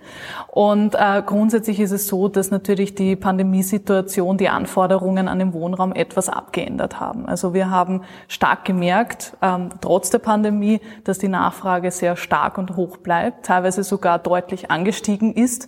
Und 0.51 0.93
äh, 0.93 1.23
grundsätzlich 1.25 1.79
ist 1.79 1.89
es 1.89 2.07
so, 2.07 2.27
dass 2.27 2.51
natürlich 2.51 2.93
die 2.93 3.15
Pandemiesituation 3.15 4.37
die 4.37 4.49
Anforderungen 4.49 5.27
an 5.27 5.39
den 5.39 5.51
Wohnraum 5.53 5.91
etwas 5.91 6.29
abgeändert 6.29 6.99
haben. 6.99 7.25
Also 7.25 7.55
wir 7.55 7.71
haben 7.71 8.03
stark 8.27 8.63
gemerkt, 8.63 9.35
ähm, 9.41 9.69
trotz 9.81 10.11
der 10.11 10.19
Pandemie, 10.19 10.81
dass 11.03 11.17
die 11.17 11.29
Nachfrage 11.29 11.89
sehr 11.89 12.15
stark 12.15 12.59
und 12.59 12.75
hoch 12.75 12.97
bleibt, 12.97 13.47
teilweise 13.47 13.83
sogar 13.83 14.19
deutlich 14.19 14.69
angestiegen 14.69 15.33
ist. 15.33 15.67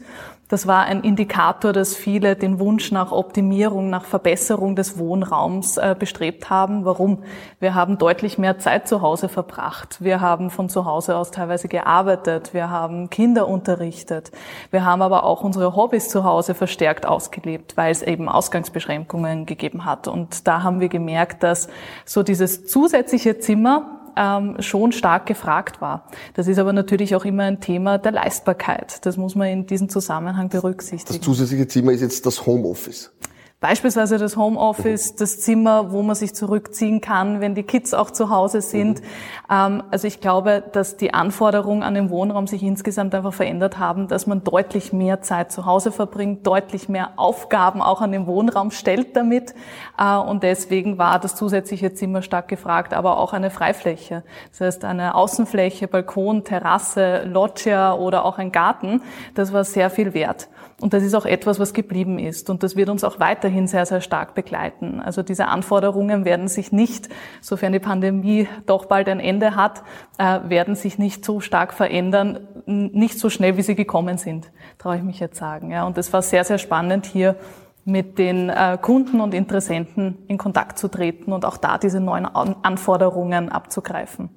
Das 0.49 0.65
war 0.65 0.85
ein 0.85 1.01
Indikator, 1.01 1.73
dass 1.73 1.93
viele 1.93 2.37
den 2.37 2.59
Wunsch 2.59 2.91
nach 2.93 3.11
Optimierung, 3.11 3.89
nach 3.89 4.05
Verbesserung 4.05 4.77
des 4.77 4.97
Wohnraums 4.97 5.75
äh, 5.75 5.93
bestrebt 5.97 6.49
haben. 6.49 6.85
Warum? 6.85 7.23
Wir 7.59 7.75
haben 7.75 7.97
deutlich 7.97 8.37
mehr 8.37 8.57
Zeit 8.57 8.87
zu 8.87 9.01
Hause 9.01 9.27
verbracht. 9.27 9.97
Wir 10.01 10.21
haben 10.21 10.49
von 10.49 10.69
zu 10.69 10.85
Hause 10.85 11.17
aus 11.17 11.31
teilweise 11.31 11.67
gearbeitet. 11.67 12.53
Wir 12.53 12.69
haben 12.69 13.09
Kinder 13.09 13.49
unterrichtet. 13.49 14.31
Wir 14.71 14.85
haben 14.85 15.01
aber 15.01 15.25
auch 15.25 15.43
unsere 15.43 15.75
Hobbys 15.75 16.07
zu 16.07 16.23
Hause 16.23 16.53
verstärkt 16.53 17.05
ausgelebt, 17.05 17.75
weil 17.75 17.91
es 17.91 18.01
eben 18.01 18.29
Ausgangsbeschränkungen 18.29 19.45
gegeben 19.45 19.83
hat. 19.83 20.07
Und 20.07 20.47
da 20.47 20.63
haben 20.63 20.79
wir 20.79 20.87
gemerkt, 20.87 21.43
dass 21.43 21.67
so 22.05 22.23
dieses 22.23 22.67
zusätzliche 22.67 23.39
Zimmer 23.39 23.96
ähm, 24.17 24.55
schon 24.59 24.91
stark 24.91 25.25
gefragt 25.25 25.81
war. 25.81 26.07
Das 26.33 26.47
ist 26.47 26.59
aber 26.59 26.73
natürlich 26.73 27.15
auch 27.15 27.25
immer 27.25 27.43
ein 27.43 27.61
Thema 27.61 27.97
der 27.97 28.11
Leistbarkeit. 28.11 29.05
Das 29.05 29.17
muss 29.17 29.35
man 29.35 29.47
in 29.47 29.67
diesem 29.67 29.89
Zusammenhang 29.89 30.49
berücksichtigen. 30.49 31.19
Das 31.19 31.25
zusätzliche 31.25 31.67
Zimmer 31.67 31.91
ist 31.91 32.01
jetzt 32.01 32.25
das 32.25 32.45
Homeoffice. 32.45 33.11
Beispielsweise 33.59 34.19
das 34.19 34.37
Homeoffice, 34.37 35.15
das 35.15 35.39
Zimmer, 35.39 35.91
wo 35.91 36.03
man 36.03 36.15
sich 36.15 36.35
zurückziehen 36.35 37.01
kann, 37.01 37.41
wenn 37.41 37.55
die 37.55 37.63
Kids 37.63 37.95
auch 37.95 38.11
zu 38.11 38.29
Hause 38.29 38.61
sind. 38.61 39.01
Mhm. 39.49 39.83
also 39.89 40.05
ich 40.05 40.21
glaube, 40.21 40.63
dass 40.73 40.97
die 40.97 41.15
Anforderungen 41.15 41.81
an 41.81 41.95
den 41.95 42.11
Wohnraum 42.11 42.45
sich 42.45 42.61
insgesamt 42.61 43.15
einfach 43.15 43.33
verändert 43.33 43.79
haben, 43.79 44.07
dass 44.07 44.27
man 44.27 44.43
deutlich 44.43 44.93
mehr 44.93 45.21
Zeit 45.21 45.51
zu 45.51 45.65
Hause 45.65 45.91
verbringt, 45.91 46.45
deutlich 46.45 46.87
mehr 46.87 47.13
Aufgaben 47.15 47.81
auch 47.81 48.01
an 48.01 48.11
den 48.11 48.27
Wohnraum 48.27 48.69
stellt 48.69 49.15
damit. 49.15 49.55
Äh, 49.97 50.17
und 50.17 50.43
deswegen 50.43 50.99
war 50.99 51.17
das 51.17 51.35
zusätzliche 51.35 51.95
Zimmer 51.95 52.21
stark 52.21 52.49
gefragt, 52.49 52.93
aber 52.93 53.17
auch 53.17 53.33
eine 53.33 53.49
Freifläche. 53.49 54.23
Das 54.51 54.61
heißt, 54.61 54.85
eine 54.85 55.15
Außenfläche, 55.15 55.87
Balkon, 55.87 56.43
Terrasse, 56.43 57.23
Loggia 57.23 57.95
oder 57.95 58.23
auch 58.23 58.37
ein 58.37 58.51
Garten, 58.51 59.01
das 59.33 59.51
war 59.51 59.63
sehr 59.63 59.89
viel 59.89 60.13
wert. 60.13 60.47
Und 60.79 60.93
das 60.93 61.01
ist 61.01 61.15
auch 61.15 61.25
etwas, 61.25 61.59
was 61.59 61.73
geblieben 61.73 62.19
ist. 62.19 62.51
Und 62.51 62.61
das 62.61 62.75
wird 62.75 62.89
uns 62.89 63.03
auch 63.03 63.19
weiterhin 63.19 63.67
sehr, 63.67 63.87
sehr 63.87 63.99
stark 63.99 64.35
begleiten. 64.35 65.01
Also 65.01 65.23
diese 65.23 65.47
Anforderungen 65.47 66.23
werden 66.23 66.47
sich 66.47 66.71
nicht, 66.71 67.09
sofern 67.41 67.73
die 67.73 67.79
Pandemie 67.79 68.47
doch 68.67 68.85
bald 68.85 69.09
ein 69.09 69.19
Ende 69.19 69.55
hat, 69.55 69.81
äh, 70.19 70.39
werden 70.49 70.75
sich 70.75 70.99
nicht 70.99 71.25
so 71.25 71.39
stark 71.39 71.73
verändern, 71.73 72.47
nicht 72.67 73.17
so 73.17 73.31
schnell, 73.31 73.57
wie 73.57 73.63
sie 73.63 73.73
gekommen 73.73 74.19
sind, 74.19 74.51
traue 74.77 74.97
ich 74.97 75.03
mich 75.03 75.19
jetzt 75.19 75.37
sagen. 75.37 75.71
Ja, 75.71 75.85
und 75.85 75.97
es 75.97 76.13
war 76.13 76.21
sehr, 76.21 76.43
sehr 76.43 76.59
spannend 76.59 77.07
hier 77.07 77.35
mit 77.83 78.19
den 78.19 78.49
äh, 78.49 78.77
Kunden 78.79 79.21
und 79.21 79.33
Interessenten 79.33 80.17
in 80.27 80.37
Kontakt 80.37 80.77
zu 80.77 80.89
treten 80.89 81.31
und 81.31 81.45
auch 81.45 81.57
da 81.57 81.77
diese 81.79 82.01
neuen 82.01 82.25
Anforderungen 82.25 83.49
abzugreifen. 83.49 84.29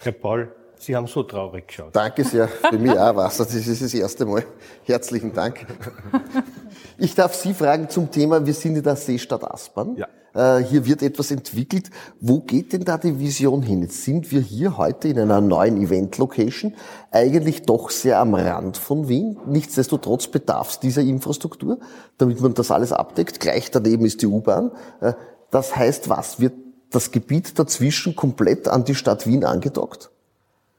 Herr 0.00 0.12
Paul, 0.12 0.52
Sie 0.78 0.94
haben 0.94 1.06
so 1.06 1.22
traurig 1.22 1.68
geschaut. 1.68 1.94
Danke 1.94 2.24
sehr. 2.24 2.48
Für 2.48 2.78
mich 2.78 2.96
auch 2.96 3.16
was. 3.16 3.38
Das 3.38 3.54
ist 3.54 3.82
das 3.82 3.94
erste 3.94 4.26
Mal. 4.26 4.44
Herzlichen 4.84 5.32
Dank. 5.32 5.66
Ich 6.96 7.14
darf 7.14 7.34
Sie 7.34 7.54
fragen 7.54 7.88
zum 7.88 8.10
Thema, 8.10 8.44
wir 8.44 8.54
sind 8.54 8.76
in 8.76 8.82
der 8.82 8.96
Seestadt 8.96 9.44
Aspern. 9.44 9.96
Ja. 9.96 10.08
Äh, 10.34 10.62
hier 10.64 10.86
wird 10.86 11.02
etwas 11.02 11.30
entwickelt. 11.30 11.90
Wo 12.20 12.40
geht 12.40 12.72
denn 12.72 12.84
da 12.84 12.98
die 12.98 13.18
Vision 13.18 13.62
hin? 13.62 13.82
Jetzt 13.82 14.04
sind 14.04 14.30
wir 14.30 14.40
hier 14.40 14.76
heute 14.76 15.08
in 15.08 15.18
einer 15.18 15.40
neuen 15.40 15.80
Event-Location, 15.80 16.74
eigentlich 17.10 17.62
doch 17.62 17.90
sehr 17.90 18.18
am 18.18 18.34
Rand 18.34 18.76
von 18.76 19.08
Wien. 19.08 19.36
Nichtsdestotrotz 19.46 20.28
bedarf 20.28 20.70
es 20.70 20.80
dieser 20.80 21.02
Infrastruktur, 21.02 21.78
damit 22.18 22.40
man 22.40 22.54
das 22.54 22.70
alles 22.70 22.92
abdeckt. 22.92 23.40
Gleich 23.40 23.70
daneben 23.70 24.04
ist 24.04 24.22
die 24.22 24.26
U-Bahn. 24.26 24.72
Äh, 25.00 25.14
das 25.50 25.76
heißt 25.76 26.08
was? 26.08 26.40
Wird 26.40 26.54
das 26.90 27.10
Gebiet 27.10 27.58
dazwischen 27.58 28.16
komplett 28.16 28.68
an 28.68 28.84
die 28.84 28.94
Stadt 28.94 29.26
Wien 29.26 29.44
angedockt? 29.44 30.10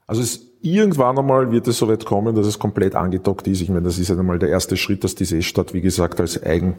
Also 0.10 0.24
es, 0.24 0.50
irgendwann 0.64 1.20
einmal 1.20 1.52
wird 1.52 1.68
es 1.68 1.78
so 1.78 1.88
weit 1.88 2.04
kommen, 2.04 2.34
dass 2.34 2.48
es 2.48 2.58
komplett 2.58 2.96
angedockt 2.96 3.46
ist. 3.48 3.62
Ich 3.62 3.70
meine, 3.70 3.84
das 3.84 4.00
ist 4.00 4.10
einmal 4.10 4.40
der 4.40 4.50
erste 4.50 4.76
Schritt, 4.76 5.04
dass 5.04 5.14
die 5.14 5.24
Seestadt, 5.24 5.76
wie 5.76 5.82
gesagt, 5.82 6.20
als 6.20 6.42
eigen, 6.42 6.78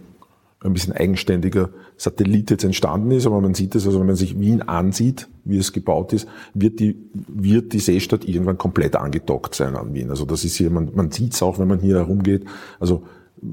ein 0.65 0.73
bisschen 0.73 0.95
eigenständiger 0.95 1.69
Satellit 1.97 2.51
jetzt 2.51 2.65
entstanden 2.65 3.13
ist. 3.13 3.27
Aber 3.27 3.41
man 3.41 3.55
sieht 3.55 3.77
es, 3.77 3.87
also 3.87 4.01
wenn 4.01 4.09
man 4.09 4.17
sich 4.17 4.41
Wien 4.41 4.63
ansieht, 4.63 5.29
wie 5.45 5.59
es 5.59 5.73
gebaut 5.73 6.13
ist, 6.13 6.27
wird 6.55 6.81
die, 6.81 6.97
wird 7.29 7.73
die 7.73 7.79
Seestadt 7.79 8.25
irgendwann 8.25 8.59
komplett 8.59 8.97
angedockt 8.97 9.55
sein 9.55 9.77
an 9.77 9.95
Wien. 9.95 10.11
Also 10.11 10.25
das 10.25 10.45
ist 10.45 10.57
hier, 10.57 10.71
man, 10.71 10.91
man 10.93 11.13
sieht 11.13 11.35
es 11.35 11.41
auch, 11.41 11.61
wenn 11.61 11.69
man 11.69 11.79
hier 11.79 11.99
herumgeht. 11.99 12.47
Also 12.81 13.05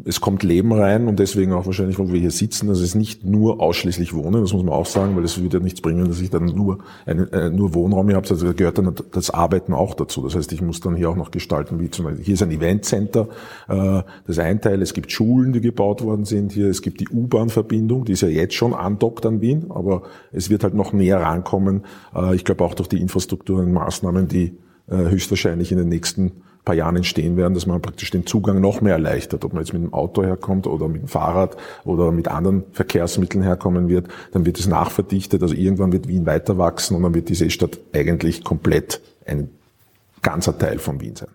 es 0.06 0.20
kommt 0.20 0.44
Leben 0.44 0.74
rein 0.74 1.08
und 1.08 1.20
deswegen 1.20 1.53
auch 1.53 1.65
wahrscheinlich, 1.65 1.98
wo 1.98 2.12
wir 2.12 2.20
hier 2.20 2.32
sitzen, 2.32 2.67
das 2.67 2.82
ist 2.82 2.96
nicht 2.96 3.24
nur 3.24 3.62
ausschließlich 3.62 4.13
Wohnen, 4.13 4.41
das 4.41 4.51
muss 4.51 4.63
man 4.63 4.74
auch 4.74 4.86
sagen, 4.86 5.15
weil 5.15 5.24
es 5.24 5.41
würde 5.41 5.58
ja 5.58 5.63
nichts 5.63 5.82
bringen, 5.82 6.08
dass 6.08 6.20
ich 6.20 6.29
dann 6.29 6.46
nur, 6.46 6.79
eine, 7.06 7.32
äh, 7.32 7.50
nur 7.50 7.74
Wohnraum 7.74 8.08
hier 8.08 8.17
habe, 8.17 8.27
also 8.27 8.46
da 8.46 8.53
gehört 8.53 8.77
dann 8.77 8.94
das 9.12 9.29
Arbeiten 9.29 9.74
auch 9.74 9.94
dazu. 9.94 10.24
Das 10.24 10.36
heißt, 10.36 10.51
ich 10.51 10.62
muss 10.62 10.82
dann 10.82 10.96
hier 10.96 11.10
auch 11.10 11.15
noch 11.15 11.32
gestalten, 11.32 11.79
wie 11.79 11.89
zum 11.89 12.06
Beispiel, 12.06 12.25
hier 12.25 12.34
ist 12.34 12.44
ein 12.44 12.51
Eventcenter, 12.51 13.29
äh, 13.70 13.75
das 13.75 14.03
ist 14.27 14.39
ein 14.39 14.60
Teil, 14.60 14.82
es 14.82 14.94
gibt 14.94 15.12
Schulen, 15.12 15.53
die 15.53 15.62
gebaut 15.62 16.03
worden 16.03 16.25
sind 16.25 16.51
hier, 16.51 16.67
es 16.67 16.82
gibt 16.82 17.00
die 17.00 17.08
U-Bahn-Verbindung, 17.08 18.03
die 18.03 18.13
ist 18.13 18.22
ja 18.22 18.27
jetzt 18.27 18.56
schon 18.56 18.74
andockt 18.74 19.25
an 19.25 19.39
Wien, 19.39 19.67
aber 19.70 20.03
es 20.32 20.50
wird 20.50 20.63
halt 20.63 20.74
noch 20.74 20.91
näher 20.91 21.22
rankommen, 21.22 21.86
äh, 22.13 22.36
ich 22.36 22.44
glaube 22.44 22.63
auch 22.65 22.74
durch 22.74 22.89
die 22.89 23.00
Infrastruktur 23.01 23.60
und 23.60 23.72
Maßnahmen, 23.72 24.27
die 24.27 24.58
äh, 24.89 24.98
höchstwahrscheinlich 24.98 25.72
in 25.72 25.77
den 25.77 25.89
nächsten 25.89 26.44
paar 26.68 26.76
Jahren 26.76 26.98
entstehen 26.98 27.38
werden, 27.38 27.54
dass 27.54 27.66
man 27.66 27.82
praktisch 27.82 28.12
den 28.12 28.26
Zugang 28.26 28.60
noch 28.60 28.82
mehr 28.82 28.94
erleichtert. 28.94 29.46
Ob 29.46 29.54
man 29.54 29.64
jetzt 29.64 29.72
mit 29.72 29.82
dem 29.82 29.94
Auto 29.94 30.22
herkommt 30.22 30.68
oder 30.68 30.90
mit 30.90 31.02
dem 31.02 31.08
Fahrrad 31.08 31.56
oder 31.86 32.12
mit 32.12 32.28
anderen 32.28 32.66
Verkehrsmitteln 32.74 33.42
herkommen 33.42 33.88
wird, 33.88 34.10
dann 34.34 34.46
wird 34.46 34.60
es 34.60 34.68
nachverdichtet. 34.68 35.42
Also 35.42 35.56
irgendwann 35.56 35.94
wird 35.94 36.10
Wien 36.10 36.26
weiter 36.26 36.58
wachsen 36.58 36.98
und 36.98 37.04
dann 37.04 37.16
wird 37.16 37.30
die 37.30 37.36
Seestadt 37.36 37.80
eigentlich 37.94 38.44
komplett 38.44 39.00
ein 39.26 39.50
ganzer 40.22 40.58
Teil 40.58 40.78
von 40.80 41.00
Wien 41.00 41.16
sein. 41.16 41.30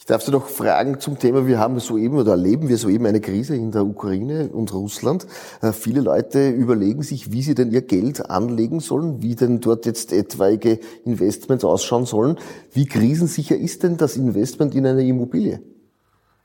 Ich 0.00 0.06
darf 0.06 0.22
Sie 0.22 0.30
noch 0.30 0.46
fragen 0.46 0.98
zum 0.98 1.18
Thema, 1.18 1.46
wir 1.46 1.58
haben 1.58 1.78
soeben 1.78 2.16
oder 2.16 2.30
erleben 2.30 2.70
wir 2.70 2.78
soeben 2.78 3.04
eine 3.04 3.20
Krise 3.20 3.54
in 3.54 3.70
der 3.70 3.84
Ukraine 3.84 4.48
und 4.48 4.72
Russland. 4.72 5.26
Äh, 5.60 5.72
viele 5.72 6.00
Leute 6.00 6.48
überlegen 6.48 7.02
sich, 7.02 7.32
wie 7.32 7.42
sie 7.42 7.54
denn 7.54 7.70
ihr 7.70 7.82
Geld 7.82 8.30
anlegen 8.30 8.80
sollen, 8.80 9.20
wie 9.20 9.34
denn 9.34 9.60
dort 9.60 9.84
jetzt 9.84 10.14
etwaige 10.14 10.80
Investments 11.04 11.66
ausschauen 11.66 12.06
sollen. 12.06 12.38
Wie 12.72 12.86
krisensicher 12.86 13.58
ist 13.58 13.82
denn 13.82 13.98
das 13.98 14.16
Investment 14.16 14.74
in 14.74 14.86
eine 14.86 15.06
Immobilie? 15.06 15.60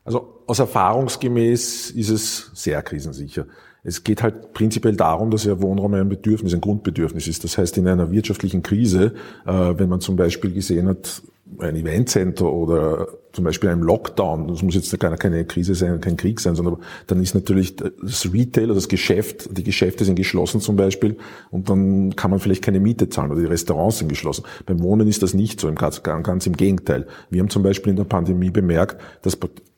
Also 0.04 0.42
aus 0.46 0.58
erfahrungsgemäß 0.58 1.92
ist 1.92 2.10
es 2.10 2.50
sehr 2.52 2.82
krisensicher. 2.82 3.46
Es 3.82 4.04
geht 4.04 4.22
halt 4.22 4.52
prinzipiell 4.52 4.96
darum, 4.96 5.30
dass 5.30 5.44
ja 5.44 5.62
Wohnraum 5.62 5.94
ein 5.94 6.10
Bedürfnis, 6.10 6.52
ein 6.52 6.60
Grundbedürfnis 6.60 7.26
ist. 7.26 7.42
Das 7.42 7.56
heißt, 7.56 7.78
in 7.78 7.88
einer 7.88 8.10
wirtschaftlichen 8.10 8.62
Krise, 8.62 9.14
äh, 9.46 9.74
wenn 9.78 9.88
man 9.88 10.02
zum 10.02 10.16
Beispiel 10.16 10.52
gesehen 10.52 10.88
hat, 10.88 11.22
ein 11.58 11.76
Eventcenter 11.76 12.52
oder 12.52 13.08
zum 13.36 13.44
Beispiel 13.44 13.68
einem 13.68 13.82
Lockdown, 13.82 14.48
das 14.48 14.62
muss 14.62 14.74
jetzt 14.74 14.98
keine, 14.98 15.16
keine 15.18 15.44
Krise 15.44 15.74
sein, 15.74 16.00
kein 16.00 16.16
Krieg 16.16 16.40
sein, 16.40 16.54
sondern 16.54 16.78
dann 17.06 17.22
ist 17.22 17.34
natürlich 17.34 17.76
das 17.76 18.32
Retail, 18.32 18.62
also 18.62 18.74
das 18.76 18.88
Geschäft, 18.88 19.50
die 19.56 19.62
Geschäfte 19.62 20.06
sind 20.06 20.16
geschlossen 20.16 20.62
zum 20.62 20.76
Beispiel 20.76 21.16
und 21.50 21.68
dann 21.68 22.16
kann 22.16 22.30
man 22.30 22.40
vielleicht 22.40 22.64
keine 22.64 22.80
Miete 22.80 23.10
zahlen 23.10 23.30
oder 23.30 23.40
die 23.40 23.46
Restaurants 23.46 23.98
sind 23.98 24.08
geschlossen. 24.08 24.44
Beim 24.64 24.82
Wohnen 24.82 25.06
ist 25.06 25.22
das 25.22 25.34
nicht 25.34 25.60
so, 25.60 25.70
ganz, 25.74 26.02
ganz 26.02 26.46
im 26.46 26.56
Gegenteil. 26.56 27.06
Wir 27.28 27.40
haben 27.40 27.50
zum 27.50 27.62
Beispiel 27.62 27.90
in 27.90 27.96
der 27.96 28.04
Pandemie 28.04 28.50
bemerkt, 28.50 29.00
dass 29.20 29.36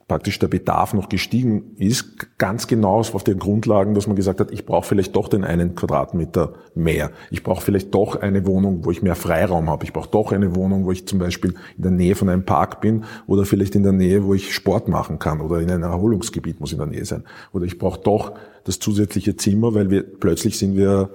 praktisch 0.09 0.39
der 0.39 0.49
Bedarf 0.49 0.95
noch 0.95 1.11
gestiegen 1.11 1.77
ist, 1.77 2.39
ganz 2.39 2.67
genau 2.67 2.99
auf 2.99 3.25
den 3.25 3.39
Grundlagen, 3.39 3.95
dass 3.95 4.07
man 4.07 4.17
gesagt 4.17 4.41
hat, 4.41 4.51
ich 4.51 4.65
brauche 4.65 4.87
vielleicht 4.87 5.15
doch 5.15 5.29
den 5.29 5.45
einen 5.45 5.75
Quadratmeter 5.75 6.55
mehr. 6.75 7.11
Ich 7.31 7.43
brauche 7.43 7.63
vielleicht 7.63 7.95
doch 7.95 8.17
eine 8.17 8.47
Wohnung, 8.47 8.87
wo 8.87 8.91
ich 8.91 9.03
mehr 9.03 9.15
Freiraum 9.15 9.69
habe. 9.69 9.85
Ich 9.85 9.93
brauche 9.93 10.09
doch 10.09 10.33
eine 10.33 10.57
Wohnung, 10.57 10.87
wo 10.87 10.93
ich 10.93 11.07
zum 11.07 11.19
Beispiel 11.19 11.55
in 11.77 11.83
der 11.83 11.93
Nähe 11.93 12.15
von 12.15 12.31
einem 12.31 12.45
Park 12.45 12.81
bin 12.81 13.05
oder 13.27 13.45
vielleicht 13.45 13.75
in 13.75 13.83
der 13.83 13.93
Nähe, 13.93 14.25
wo 14.25 14.33
ich 14.33 14.55
Sport 14.55 14.89
machen 14.89 15.19
kann 15.19 15.43
oder 15.43 15.61
in 15.61 15.71
einem 15.71 15.83
Erholungsgebiet 15.83 16.59
muss 16.59 16.73
in 16.73 16.79
der 16.79 16.87
Nähe 16.87 17.05
sein. 17.05 17.25
Oder 17.53 17.67
ich 17.67 17.79
brauche 17.79 18.01
doch 18.01 18.33
das 18.65 18.79
zusätzliche 18.79 19.37
Zimmer, 19.37 19.75
weil 19.75 19.91
wir 19.91 20.03
plötzlich 20.03 20.59
sind 20.59 20.75
wir 20.75 21.11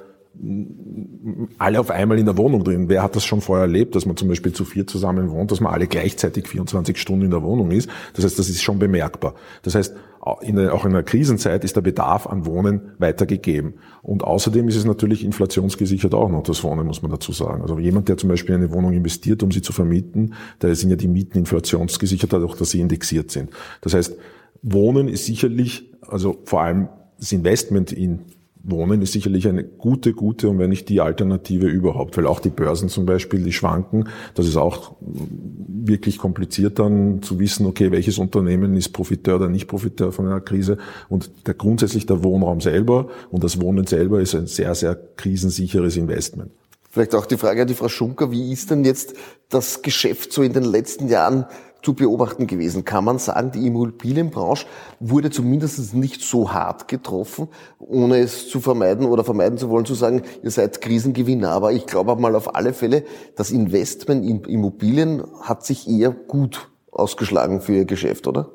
alle 1.57 1.79
auf 1.79 1.91
einmal 1.91 2.17
in 2.17 2.25
der 2.25 2.37
Wohnung 2.37 2.63
drin. 2.63 2.89
Wer 2.89 3.03
hat 3.03 3.15
das 3.15 3.23
schon 3.23 3.41
vorher 3.41 3.65
erlebt, 3.65 3.95
dass 3.95 4.05
man 4.05 4.17
zum 4.17 4.27
Beispiel 4.27 4.51
zu 4.51 4.65
vier 4.65 4.87
zusammen 4.87 5.29
wohnt, 5.29 5.51
dass 5.51 5.61
man 5.61 5.71
alle 5.71 5.87
gleichzeitig 5.87 6.47
24 6.47 6.97
Stunden 6.97 7.25
in 7.25 7.31
der 7.31 7.43
Wohnung 7.43 7.71
ist? 7.71 7.89
Das 8.13 8.25
heißt, 8.25 8.39
das 8.39 8.49
ist 8.49 8.61
schon 8.61 8.79
bemerkbar. 8.79 9.35
Das 9.61 9.75
heißt, 9.75 9.95
auch 10.19 10.41
in 10.41 10.55
der 10.55 11.03
Krisenzeit 11.03 11.63
ist 11.63 11.75
der 11.75 11.81
Bedarf 11.81 12.27
an 12.27 12.45
Wohnen 12.45 12.93
weitergegeben. 12.97 13.73
Und 14.01 14.23
außerdem 14.23 14.67
ist 14.69 14.77
es 14.77 14.85
natürlich 14.85 15.23
inflationsgesichert 15.23 16.13
auch 16.13 16.29
noch, 16.29 16.43
das 16.43 16.63
Wohnen, 16.63 16.87
muss 16.87 17.01
man 17.01 17.11
dazu 17.11 17.31
sagen. 17.33 17.61
Also 17.61 17.77
jemand, 17.77 18.07
der 18.07 18.17
zum 18.17 18.29
Beispiel 18.29 18.55
in 18.55 18.61
eine 18.61 18.71
Wohnung 18.71 18.93
investiert, 18.93 19.43
um 19.43 19.51
sie 19.51 19.61
zu 19.61 19.73
vermieten, 19.73 20.33
da 20.59 20.73
sind 20.73 20.89
ja 20.89 20.95
die 20.95 21.09
Mieten 21.09 21.37
inflationsgesichert, 21.37 22.31
dadurch, 22.31 22.55
dass 22.55 22.71
sie 22.71 22.79
indexiert 22.79 23.31
sind. 23.31 23.49
Das 23.81 23.93
heißt, 23.93 24.15
Wohnen 24.61 25.09
ist 25.09 25.25
sicherlich, 25.25 25.91
also 26.07 26.37
vor 26.45 26.61
allem 26.61 26.87
das 27.19 27.33
Investment 27.33 27.91
in 27.91 28.21
Wohnen 28.65 29.01
ist 29.01 29.11
sicherlich 29.11 29.45
eine 29.47 29.65
gute, 29.65 30.13
gute 30.13 30.47
und 30.47 30.57
wenn 30.57 30.69
nicht 30.69 30.87
die 30.87 31.01
Alternative 31.01 31.67
überhaupt, 31.67 32.15
weil 32.15 32.25
auch 32.25 32.39
die 32.39 32.49
Börsen 32.49 32.87
zum 32.87 33.05
Beispiel, 33.05 33.43
die 33.43 33.51
schwanken. 33.51 34.07
Das 34.35 34.47
ist 34.47 34.55
auch 34.55 34.95
wirklich 35.01 36.17
kompliziert 36.17 36.79
dann 36.79 37.21
zu 37.21 37.39
wissen, 37.39 37.65
okay, 37.65 37.91
welches 37.91 38.17
Unternehmen 38.17 38.77
ist 38.77 38.89
Profiteur 38.89 39.35
oder 39.35 39.49
nicht 39.49 39.67
Profiteur 39.67 40.13
von 40.13 40.27
einer 40.27 40.39
Krise. 40.39 40.77
Und 41.09 41.29
der 41.45 41.55
grundsätzlich 41.55 42.05
der 42.05 42.23
Wohnraum 42.23 42.61
selber 42.61 43.09
und 43.31 43.43
das 43.43 43.61
Wohnen 43.61 43.85
selber 43.85 44.21
ist 44.21 44.33
ein 44.33 44.47
sehr, 44.47 44.73
sehr 44.75 44.95
krisensicheres 44.95 45.97
Investment. 45.97 46.51
Vielleicht 46.89 47.15
auch 47.15 47.25
die 47.25 47.37
Frage 47.37 47.63
an 47.63 47.67
die 47.67 47.73
Frau 47.73 47.89
Schunker, 47.89 48.31
wie 48.31 48.53
ist 48.53 48.71
denn 48.71 48.85
jetzt 48.85 49.15
das 49.49 49.81
Geschäft 49.81 50.31
so 50.31 50.41
in 50.41 50.53
den 50.53 50.63
letzten 50.63 51.09
Jahren 51.09 51.45
zu 51.83 51.93
beobachten 51.93 52.47
gewesen. 52.47 52.85
Kann 52.85 53.03
man 53.03 53.19
sagen, 53.19 53.51
die 53.51 53.67
Immobilienbranche 53.67 54.65
wurde 54.99 55.29
zumindest 55.29 55.93
nicht 55.93 56.21
so 56.21 56.51
hart 56.51 56.87
getroffen, 56.87 57.49
ohne 57.77 58.17
es 58.17 58.49
zu 58.49 58.59
vermeiden 58.59 59.05
oder 59.05 59.23
vermeiden 59.23 59.57
zu 59.57 59.69
wollen, 59.69 59.85
zu 59.85 59.93
sagen, 59.93 60.23
ihr 60.41 60.51
seid 60.51 60.81
Krisengewinner. 60.81 61.51
Aber 61.51 61.73
ich 61.73 61.85
glaube 61.85 62.15
mal 62.15 62.35
auf 62.35 62.55
alle 62.55 62.73
Fälle, 62.73 63.03
das 63.35 63.51
Investment 63.51 64.25
in 64.25 64.43
Immobilien 64.45 65.23
hat 65.41 65.65
sich 65.65 65.87
eher 65.87 66.11
gut 66.11 66.69
ausgeschlagen 66.91 67.61
für 67.61 67.73
ihr 67.73 67.85
Geschäft, 67.85 68.27
oder? 68.27 68.49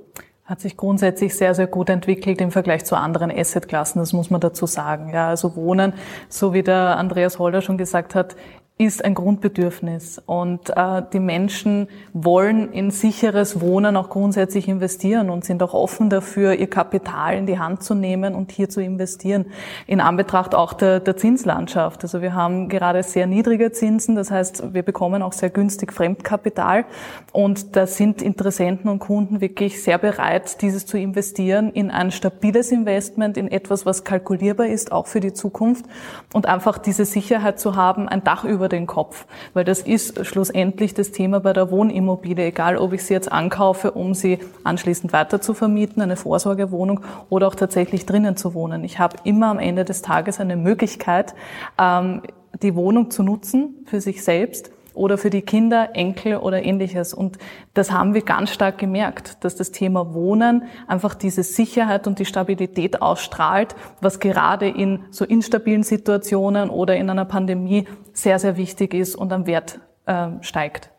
hat 0.49 0.63
sich 0.63 0.79
grundsätzlich 0.79 1.37
sehr, 1.37 1.55
sehr 1.55 1.67
gut 1.67 1.91
entwickelt 1.91 2.41
im 2.41 2.51
Vergleich 2.51 2.87
zu 2.87 2.97
anderen 2.97 3.31
Assetklassen. 3.31 4.01
Das 4.01 4.15
muss 4.15 4.31
man 4.31 4.41
dazu 4.41 4.65
sagen. 4.65 5.11
Ja, 5.13 5.29
also 5.29 5.57
Wohnen, 5.57 5.93
so 6.31 6.55
wie 6.55 6.63
der 6.63 6.97
Andreas 6.97 7.39
Holder 7.39 7.61
schon 7.61 7.77
gesagt 7.77 8.15
hat, 8.15 8.35
ist 8.81 9.05
ein 9.05 9.15
Grundbedürfnis 9.15 10.23
und 10.25 10.71
äh, 10.71 11.03
die 11.13 11.19
Menschen 11.19 11.89
wollen 12.13 12.73
in 12.73 12.93
sicheres 12.93 13.61
Wohnen 13.61 13.97
auch 13.97 14.09
grundsätzlich 14.09 14.69
investieren 14.69 15.31
und 15.31 15.45
sind 15.45 15.65
auch 15.65 15.75
offen 15.75 16.11
dafür, 16.11 16.55
ihr 16.55 16.71
Kapital 16.71 17.37
in 17.37 17.47
die 17.47 17.59
Hand 17.59 17.83
zu 17.83 17.97
nehmen 17.97 18.37
und 18.37 18.53
hier 18.53 18.69
zu 18.69 18.81
investieren. 18.81 19.47
In 19.89 20.01
Anbetracht 20.01 20.55
auch 20.55 20.75
der, 20.75 21.01
der 21.01 21.17
Zinslandschaft. 21.17 22.05
Also 22.05 22.23
wir 22.23 22.35
haben 22.35 22.69
gerade 22.69 23.03
sehr 23.03 23.27
niedrige 23.27 23.73
Zinsen, 23.73 24.15
das 24.15 24.31
heißt, 24.31 24.73
wir 24.73 24.85
bekommen 24.85 25.23
auch 25.23 25.33
sehr 25.33 25.51
günstig 25.51 25.93
Fremdkapital 25.93 26.85
und 27.33 27.75
da 27.75 27.89
sind 27.89 28.23
Interessenten 28.23 28.89
und 28.89 29.01
Kunden 29.01 29.41
wirklich 29.41 29.83
sehr 29.83 29.99
bereit, 29.99 30.63
dieses 30.63 30.87
zu 30.87 30.97
investieren 30.97 31.73
in 31.73 31.91
ein 31.91 32.13
stabiles 32.13 32.71
Investment, 32.71 33.37
in 33.39 33.49
etwas, 33.51 33.87
was 33.87 34.05
kalkulierbar 34.05 34.69
ist, 34.69 34.93
auch 34.93 35.09
für 35.09 35.19
die 35.19 35.33
Zukunft 35.33 35.85
und 36.33 36.47
einfach 36.47 36.79
diese 36.79 37.05
Sicherheit 37.05 37.59
zu 37.59 37.75
haben, 37.75 38.09
ein 38.09 38.23
Dach 38.23 38.45
über 38.45 38.68
über 38.69 38.77
den 38.77 38.87
Kopf, 38.87 39.27
weil 39.55 39.65
das 39.65 39.81
ist 39.81 40.25
schlussendlich 40.27 40.93
das 40.93 41.11
Thema 41.11 41.41
bei 41.41 41.53
der 41.53 41.71
Wohnimmobilie, 41.71 42.47
egal 42.47 42.77
ob 42.77 42.93
ich 42.93 43.03
sie 43.05 43.15
jetzt 43.15 43.33
ankaufe, 43.33 43.93
um 43.93 44.15
sie 44.15 44.39
anschließend 44.65 45.13
weiter 45.13 45.41
zu 45.41 45.55
vermieten, 45.55 46.03
eine 46.03 46.17
Vorsorgewohnung 46.17 47.01
oder 47.31 47.49
auch 47.49 47.55
tatsächlich 47.55 48.05
drinnen 48.05 48.37
zu 48.37 48.53
wohnen. 48.53 48.85
Ich 48.85 48.99
habe 48.99 49.17
immer 49.25 49.47
am 49.47 49.59
Ende 49.59 49.85
des 49.85 50.03
Tages 50.03 50.39
eine 50.39 50.57
Möglichkeit, 50.57 51.35
ähm, 51.81 52.23
die 52.63 52.75
Wohnung 52.75 53.11
zu 53.11 53.23
nutzen 53.23 53.87
für 53.87 54.01
sich 54.01 54.23
selbst 54.23 54.71
oder 54.99 55.17
für 55.17 55.31
die 55.31 55.43
Kinder, 55.43 55.91
Enkel 55.95 56.37
oder 56.37 56.63
ähnliches. 56.63 57.15
Und 57.15 57.39
das 57.73 57.91
haben 57.91 58.15
wir 58.15 58.23
ganz 58.23 58.51
stark 58.51 58.79
gemerkt, 58.79 59.45
dass 59.45 59.57
das 59.57 59.71
Thema 59.71 60.13
Wohnen 60.13 60.65
einfach 60.87 61.15
diese 61.15 61.43
Sicherheit 61.43 62.07
und 62.07 62.19
die 62.19 62.25
Stabilität 62.25 63.01
ausstrahlt, 63.01 63.75
was 64.01 64.21
gerade 64.21 64.69
in 64.69 65.05
so 65.11 65.25
instabilen 65.25 65.85
Situationen 65.85 66.69
oder 66.69 66.97
in 66.97 67.09
einer 67.09 67.25
Pandemie 67.25 67.87
sehr, 68.13 68.39
sehr 68.39 68.57
wichtig 68.57 68.93
ist 68.93 69.15
und 69.15 69.33
am 69.33 69.47
Wert 69.47 69.81
äh, 70.07 70.29
steigt. 70.41 70.91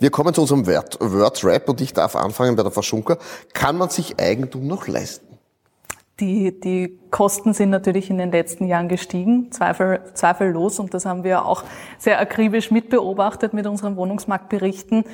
Wir 0.00 0.10
kommen 0.10 0.32
zu 0.32 0.42
unserem 0.42 0.66
Word, 0.66 0.98
Word 1.00 1.44
Rap 1.44 1.68
und 1.68 1.80
ich 1.80 1.92
darf 1.92 2.16
anfangen 2.16 2.56
bei 2.56 2.62
der 2.62 2.72
Frau 2.72 2.82
Schunker. 2.82 3.18
Kann 3.52 3.76
man 3.76 3.90
sich 3.90 4.18
Eigentum 4.18 4.66
noch 4.66 4.86
leisten? 4.86 5.27
Die, 6.20 6.58
die 6.58 6.98
Kosten 7.10 7.52
sind 7.52 7.70
natürlich 7.70 8.10
in 8.10 8.18
den 8.18 8.32
letzten 8.32 8.66
Jahren 8.66 8.88
gestiegen, 8.88 9.52
zweifel, 9.52 10.00
zweifellos, 10.14 10.80
und 10.80 10.92
das 10.92 11.06
haben 11.06 11.22
wir 11.22 11.44
auch 11.44 11.62
sehr 11.96 12.20
akribisch 12.20 12.72
mitbeobachtet 12.72 13.52
mit 13.52 13.66
unseren 13.66 13.96
Wohnungsmarktberichten. 13.96 15.04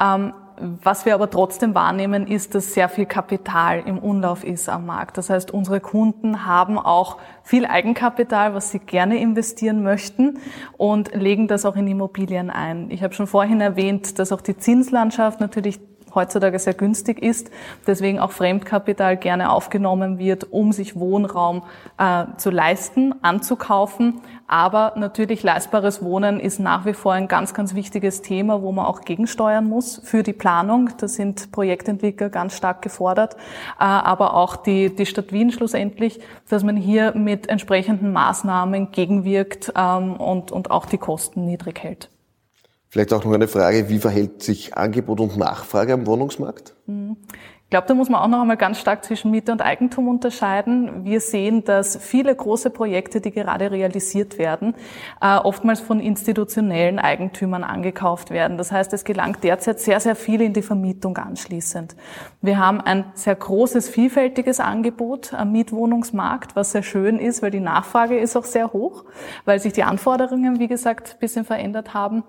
Ähm, 0.00 0.32
was 0.56 1.04
wir 1.04 1.14
aber 1.14 1.30
trotzdem 1.30 1.74
wahrnehmen, 1.74 2.26
ist, 2.26 2.54
dass 2.54 2.74
sehr 2.74 2.88
viel 2.88 3.06
Kapital 3.06 3.82
im 3.86 3.98
Umlauf 3.98 4.44
ist 4.44 4.68
am 4.68 4.86
Markt. 4.86 5.18
Das 5.18 5.28
heißt, 5.28 5.52
unsere 5.52 5.80
Kunden 5.80 6.46
haben 6.46 6.78
auch 6.78 7.18
viel 7.42 7.66
Eigenkapital, 7.66 8.54
was 8.54 8.70
sie 8.70 8.78
gerne 8.78 9.18
investieren 9.18 9.82
möchten 9.82 10.38
und 10.76 11.14
legen 11.14 11.48
das 11.48 11.64
auch 11.64 11.76
in 11.76 11.88
Immobilien 11.88 12.50
ein. 12.50 12.90
Ich 12.90 13.02
habe 13.02 13.14
schon 13.14 13.26
vorhin 13.26 13.60
erwähnt, 13.60 14.18
dass 14.18 14.32
auch 14.32 14.40
die 14.40 14.56
Zinslandschaft 14.56 15.40
natürlich 15.40 15.80
heutzutage 16.14 16.58
sehr 16.58 16.74
günstig 16.74 17.22
ist, 17.22 17.50
deswegen 17.86 18.18
auch 18.18 18.32
Fremdkapital 18.32 19.16
gerne 19.16 19.50
aufgenommen 19.50 20.18
wird, 20.18 20.52
um 20.52 20.72
sich 20.72 20.96
Wohnraum 20.96 21.62
äh, 21.98 22.24
zu 22.36 22.50
leisten, 22.50 23.14
anzukaufen. 23.22 24.20
Aber 24.46 24.92
natürlich 24.96 25.42
leistbares 25.42 26.02
Wohnen 26.02 26.38
ist 26.38 26.60
nach 26.60 26.84
wie 26.84 26.92
vor 26.92 27.14
ein 27.14 27.28
ganz, 27.28 27.54
ganz 27.54 27.74
wichtiges 27.74 28.22
Thema, 28.22 28.62
wo 28.62 28.72
man 28.72 28.86
auch 28.86 29.00
gegensteuern 29.00 29.66
muss 29.66 30.00
für 30.04 30.22
die 30.22 30.32
Planung. 30.32 30.90
Da 30.98 31.08
sind 31.08 31.50
Projektentwickler 31.50 32.28
ganz 32.28 32.56
stark 32.56 32.82
gefordert, 32.82 33.34
äh, 33.80 33.84
aber 33.84 34.34
auch 34.34 34.56
die, 34.56 34.94
die 34.94 35.06
Stadt 35.06 35.32
Wien 35.32 35.50
schlussendlich, 35.50 36.20
dass 36.48 36.62
man 36.62 36.76
hier 36.76 37.14
mit 37.16 37.48
entsprechenden 37.48 38.12
Maßnahmen 38.12 38.90
gegenwirkt 38.90 39.72
ähm, 39.76 40.14
und, 40.16 40.52
und 40.52 40.70
auch 40.70 40.86
die 40.86 40.98
Kosten 40.98 41.46
niedrig 41.46 41.82
hält. 41.82 42.10
Vielleicht 42.94 43.12
auch 43.12 43.24
noch 43.24 43.32
eine 43.32 43.48
Frage, 43.48 43.88
wie 43.88 43.98
verhält 43.98 44.44
sich 44.44 44.76
Angebot 44.76 45.18
und 45.18 45.36
Nachfrage 45.36 45.94
am 45.94 46.06
Wohnungsmarkt? 46.06 46.76
Glaube, 47.74 47.88
da 47.88 47.94
muss 47.94 48.08
man 48.08 48.20
auch 48.20 48.28
noch 48.28 48.40
einmal 48.40 48.56
ganz 48.56 48.78
stark 48.78 49.04
zwischen 49.04 49.32
Miete 49.32 49.50
und 49.50 49.60
Eigentum 49.60 50.06
unterscheiden. 50.06 51.04
Wir 51.04 51.20
sehen, 51.20 51.64
dass 51.64 51.96
viele 51.96 52.32
große 52.32 52.70
Projekte, 52.70 53.20
die 53.20 53.32
gerade 53.32 53.72
realisiert 53.72 54.38
werden, 54.38 54.76
äh, 55.20 55.38
oftmals 55.38 55.80
von 55.80 55.98
institutionellen 55.98 57.00
Eigentümern 57.00 57.64
angekauft 57.64 58.30
werden. 58.30 58.58
Das 58.58 58.70
heißt, 58.70 58.92
es 58.92 59.02
gelangt 59.02 59.42
derzeit 59.42 59.80
sehr, 59.80 59.98
sehr 59.98 60.14
viel 60.14 60.40
in 60.40 60.52
die 60.52 60.62
Vermietung 60.62 61.18
anschließend. 61.18 61.96
Wir 62.42 62.60
haben 62.60 62.80
ein 62.80 63.06
sehr 63.14 63.34
großes, 63.34 63.88
vielfältiges 63.88 64.60
Angebot 64.60 65.34
am 65.34 65.50
Mietwohnungsmarkt, 65.50 66.54
was 66.54 66.70
sehr 66.70 66.84
schön 66.84 67.18
ist, 67.18 67.42
weil 67.42 67.50
die 67.50 67.58
Nachfrage 67.58 68.16
ist 68.16 68.36
auch 68.36 68.44
sehr 68.44 68.72
hoch, 68.72 69.04
weil 69.46 69.58
sich 69.58 69.72
die 69.72 69.82
Anforderungen, 69.82 70.60
wie 70.60 70.68
gesagt, 70.68 71.14
ein 71.14 71.18
bisschen 71.18 71.44
verändert 71.44 71.92
haben. 71.92 72.22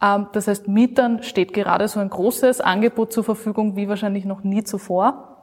Ähm, 0.00 0.28
das 0.32 0.46
heißt, 0.46 0.68
Mietern 0.68 1.24
steht 1.24 1.54
gerade 1.54 1.88
so 1.88 1.98
ein 1.98 2.08
großes 2.08 2.60
Angebot 2.60 3.12
zur 3.12 3.24
Verfügung, 3.24 3.74
wie 3.74 3.88
wahrscheinlich 3.88 4.26
noch 4.26 4.44
nie 4.44 4.62
zuvor 4.62 4.91
vor. 4.92 5.38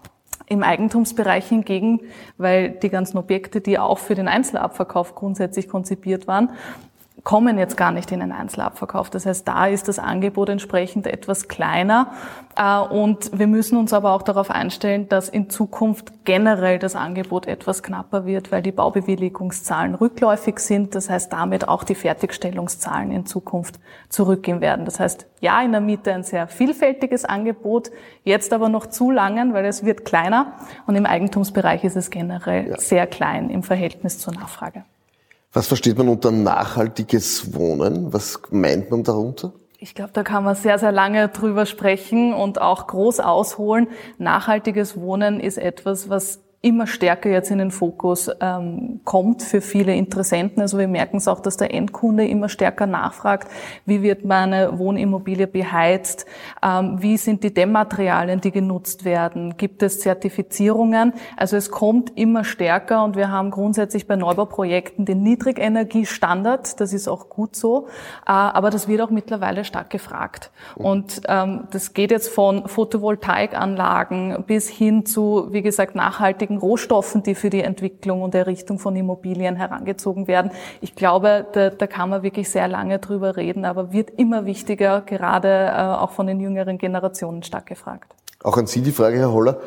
Im 0.46 0.62
Eigentumsbereich 0.62 1.48
hingegen, 1.48 2.02
weil 2.38 2.70
die 2.70 2.90
ganzen 2.90 3.18
Objekte, 3.18 3.62
die 3.62 3.80
auch 3.80 3.98
für 3.98 4.14
den 4.14 4.28
Einzelabverkauf 4.28 5.16
grundsätzlich 5.16 5.68
konzipiert 5.68 6.28
waren, 6.28 6.52
kommen 7.30 7.60
jetzt 7.60 7.78
gar 7.78 7.92
nicht 7.92 8.12
in 8.12 8.22
den 8.22 8.32
Einzelabverkauf. 8.32 9.12
Das 9.12 9.28
heißt, 9.28 9.48
da 9.48 9.68
ist 9.68 9.88
das 9.88 10.00
Angebot 10.00 10.50
entsprechend 10.50 11.06
etwas 11.06 11.48
kleiner. 11.48 12.08
Äh, 12.56 12.80
und 12.80 13.38
wir 13.38 13.46
müssen 13.46 13.78
uns 13.78 13.94
aber 13.94 14.14
auch 14.14 14.24
darauf 14.24 14.50
einstellen, 14.50 15.08
dass 15.10 15.30
in 15.30 15.48
Zukunft 15.48 16.26
generell 16.26 16.80
das 16.80 16.96
Angebot 16.96 17.46
etwas 17.46 17.84
knapper 17.84 18.26
wird, 18.26 18.52
weil 18.52 18.64
die 18.64 18.72
Baubewilligungszahlen 18.72 19.94
rückläufig 19.94 20.58
sind. 20.58 20.96
Das 20.96 21.12
heißt, 21.12 21.32
damit 21.32 21.68
auch 21.68 21.84
die 21.84 21.94
Fertigstellungszahlen 21.94 23.12
in 23.12 23.28
Zukunft 23.28 23.80
zurückgehen 24.10 24.60
werden. 24.60 24.86
Das 24.86 25.00
heißt, 25.00 25.28
ja, 25.40 25.62
in 25.62 25.72
der 25.72 25.82
Miete 25.82 26.12
ein 26.12 26.24
sehr 26.24 26.48
vielfältiges 26.48 27.26
Angebot, 27.26 27.92
jetzt 28.24 28.54
aber 28.54 28.70
noch 28.70 28.88
zu 28.88 29.12
langen, 29.12 29.54
weil 29.54 29.66
es 29.66 29.86
wird 29.86 30.04
kleiner. 30.04 30.54
Und 30.88 30.96
im 30.96 31.06
Eigentumsbereich 31.06 31.84
ist 31.84 31.96
es 31.96 32.10
generell 32.10 32.72
ja. 32.72 32.80
sehr 32.80 33.06
klein 33.06 33.52
im 33.52 33.62
Verhältnis 33.62 34.18
zur 34.18 34.34
Nachfrage. 34.34 34.84
Was 35.52 35.68
versteht 35.68 35.98
man 35.98 36.10
unter 36.10 36.32
nachhaltiges 36.32 37.56
Wohnen? 37.56 38.14
Was 38.14 38.40
meint 38.52 38.92
man 38.92 39.04
darunter? 39.04 39.54
Ich 39.80 39.96
glaube, 39.96 40.12
da 40.14 40.24
kann 40.24 40.44
man 40.44 40.56
sehr, 40.56 40.78
sehr 40.78 40.92
lange 40.92 41.30
drüber 41.30 41.66
sprechen 41.66 42.34
und 42.34 42.62
auch 42.62 42.86
groß 42.86 43.22
ausholen. 43.22 43.88
Nachhaltiges 44.18 45.00
Wohnen 45.00 45.40
ist 45.40 45.58
etwas, 45.58 46.10
was 46.10 46.42
immer 46.62 46.88
stärker 46.88 47.30
jetzt 47.30 47.52
in 47.52 47.60
den 47.60 47.72
Fokus 47.72 48.30
ähm, 48.42 49.00
kommt 49.06 49.44
für 49.44 49.62
viele 49.62 49.96
Interessenten. 49.96 50.62
Also 50.62 50.78
wir 50.78 50.90
merken 50.90 51.18
es 51.18 51.30
auch, 51.30 51.40
dass 51.40 51.56
der 51.56 51.74
Endkunde 51.74 52.28
immer 52.28 52.50
stärker 52.50 52.86
nachfragt, 52.86 53.48
wie 53.86 54.02
wird 54.02 54.26
meine 54.26 54.78
Wohnimmobilie 54.78 55.48
beheizt, 55.48 56.26
ähm, 56.62 57.02
wie 57.02 57.16
sind 57.16 57.46
die 57.46 57.54
Dämmmaterialien, 57.54 58.42
die 58.42 58.52
genutzt 58.52 59.06
werden, 59.06 59.56
gibt 59.56 59.84
es 59.84 60.02
Zertifizierungen. 60.02 61.14
Also 61.38 61.56
es 61.56 61.72
kommt 61.72 62.18
immer 62.18 62.44
stärker 62.44 63.06
und 63.06 63.16
wir 63.16 63.32
haben 63.32 63.52
grundsätzlich 63.52 64.06
bei 64.06 64.18
Neubauprojekten 64.18 65.06
den 65.06 65.24
Niedrigenergiestandard, 65.24 66.82
das 66.82 66.92
ist 66.92 67.08
auch 67.08 67.30
gut 67.30 67.56
so, 67.56 67.88
äh, 68.28 68.32
aber 68.32 68.70
das 68.70 68.90
wird 68.90 69.00
auch 69.00 69.12
mittlerweile 69.12 69.64
stark 69.64 69.90
gefragt. 69.90 70.52
Und 70.76 71.22
ähm, 71.30 71.70
das 71.72 71.94
geht 71.94 72.12
jetzt 72.12 72.28
von 72.28 72.68
Photovoltaikanlagen 72.68 74.44
bis 74.46 74.68
hin 74.68 75.06
zu, 75.06 75.48
wie 75.52 75.62
gesagt, 75.62 75.96
nachhaltigen 75.96 76.49
nachhaltigen 76.50 76.58
Rohstoffen, 76.58 77.24
die 77.24 77.36
für 77.36 77.50
die 77.50 77.62
Entwicklung 77.62 78.22
und 78.22 78.36
Errichtung 78.36 78.80
von 78.80 78.96
Immobilien 78.96 79.56
herangezogen 79.56 80.28
werden. 80.28 80.52
Ich 80.82 80.96
glaube, 80.96 81.46
da, 81.54 81.70
da 81.70 81.88
kann 81.88 82.10
man 82.10 82.24
wirklich 82.24 82.50
sehr 82.50 82.68
lange 82.68 83.00
drüber 83.00 83.38
reden, 83.38 83.66
aber 83.66 83.92
wird 83.92 84.12
immer 84.18 84.46
wichtiger, 84.46 85.02
gerade 85.02 85.48
äh, 85.48 85.82
auch 85.82 86.12
von 86.12 86.28
den 86.28 86.40
jüngeren 86.40 86.78
Generationen 86.78 87.44
stark 87.44 87.68
gefragt. 87.68 88.14
Auch 88.44 88.58
an 88.58 88.68
Sie 88.68 88.82
die 88.82 88.92
Frage, 88.92 89.18
Herr 89.18 89.34
Holler. 89.34 89.60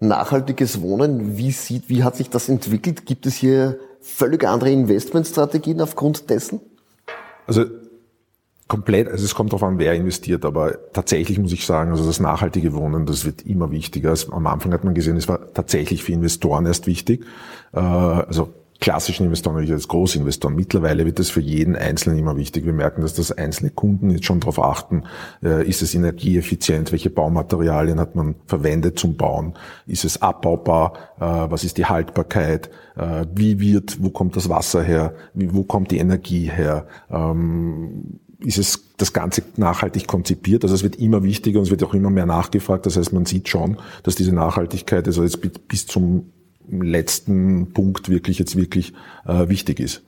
Nachhaltiges 0.00 0.80
Wohnen, 0.80 1.36
wie 1.36 1.50
sieht, 1.50 1.88
wie 1.88 2.04
hat 2.04 2.14
sich 2.14 2.30
das 2.30 2.48
entwickelt? 2.48 3.04
Gibt 3.04 3.26
es 3.26 3.34
hier 3.34 3.78
völlig 4.00 4.46
andere 4.46 4.70
Investmentstrategien 4.70 5.80
aufgrund 5.80 6.30
dessen? 6.30 6.60
Also 7.48 7.64
komplett, 8.68 9.08
also 9.08 9.24
es 9.24 9.34
kommt 9.34 9.52
darauf 9.52 9.62
an, 9.62 9.78
wer 9.78 9.94
investiert, 9.94 10.44
aber 10.44 10.92
tatsächlich 10.92 11.38
muss 11.38 11.52
ich 11.52 11.64
sagen, 11.64 11.90
also 11.90 12.06
das 12.06 12.20
nachhaltige 12.20 12.74
Wohnen, 12.74 13.06
das 13.06 13.24
wird 13.24 13.42
immer 13.42 13.70
wichtiger. 13.70 14.14
Am 14.30 14.46
Anfang 14.46 14.72
hat 14.72 14.84
man 14.84 14.94
gesehen, 14.94 15.16
es 15.16 15.26
war 15.26 15.52
tatsächlich 15.54 16.04
für 16.04 16.12
Investoren 16.12 16.66
erst 16.66 16.86
wichtig. 16.86 17.24
Äh, 17.72 17.78
also 17.78 18.50
klassischen 18.80 19.24
Investoren, 19.24 19.56
natürlich 19.56 19.72
als 19.72 19.88
Großinvestoren. 19.88 20.54
Mittlerweile 20.54 21.04
wird 21.04 21.18
es 21.18 21.30
für 21.30 21.40
jeden 21.40 21.76
Einzelnen 21.76 22.18
immer 22.18 22.36
wichtig. 22.36 22.64
Wir 22.66 22.74
merken, 22.74 23.00
dass 23.00 23.14
das 23.14 23.32
einzelne 23.32 23.70
Kunden 23.70 24.10
jetzt 24.10 24.26
schon 24.26 24.38
darauf 24.38 24.62
achten, 24.62 25.04
äh, 25.42 25.66
ist 25.66 25.80
es 25.80 25.94
energieeffizient, 25.94 26.92
welche 26.92 27.10
Baumaterialien 27.10 27.98
hat 27.98 28.14
man 28.16 28.34
verwendet 28.46 28.98
zum 28.98 29.16
Bauen, 29.16 29.54
ist 29.86 30.04
es 30.04 30.20
abbaubar, 30.20 30.92
äh, 31.18 31.24
was 31.24 31.64
ist 31.64 31.78
die 31.78 31.86
Haltbarkeit, 31.86 32.70
wie 33.32 33.60
wird, 33.60 34.02
wo 34.02 34.10
kommt 34.10 34.34
das 34.34 34.48
Wasser 34.48 34.82
her, 34.82 35.14
wo 35.32 35.62
kommt 35.62 35.92
die 35.92 35.98
Energie 35.98 36.50
her, 36.50 36.88
ähm, 37.12 38.18
ist 38.40 38.58
es 38.58 38.84
das 38.96 39.12
Ganze 39.12 39.42
nachhaltig 39.56 40.06
konzipiert. 40.06 40.62
Also 40.64 40.74
es 40.74 40.82
wird 40.82 40.96
immer 40.96 41.22
wichtiger 41.22 41.58
und 41.58 41.64
es 41.64 41.70
wird 41.70 41.82
auch 41.82 41.94
immer 41.94 42.10
mehr 42.10 42.26
nachgefragt. 42.26 42.86
Das 42.86 42.96
heißt, 42.96 43.12
man 43.12 43.26
sieht 43.26 43.48
schon, 43.48 43.78
dass 44.02 44.14
diese 44.14 44.32
Nachhaltigkeit 44.32 45.06
also 45.06 45.22
jetzt 45.22 45.40
bis 45.68 45.86
zum 45.86 46.32
letzten 46.70 47.72
Punkt 47.72 48.08
wirklich 48.08 48.38
jetzt 48.38 48.56
wirklich 48.56 48.92
äh, 49.26 49.48
wichtig 49.48 49.80
ist. 49.80 50.02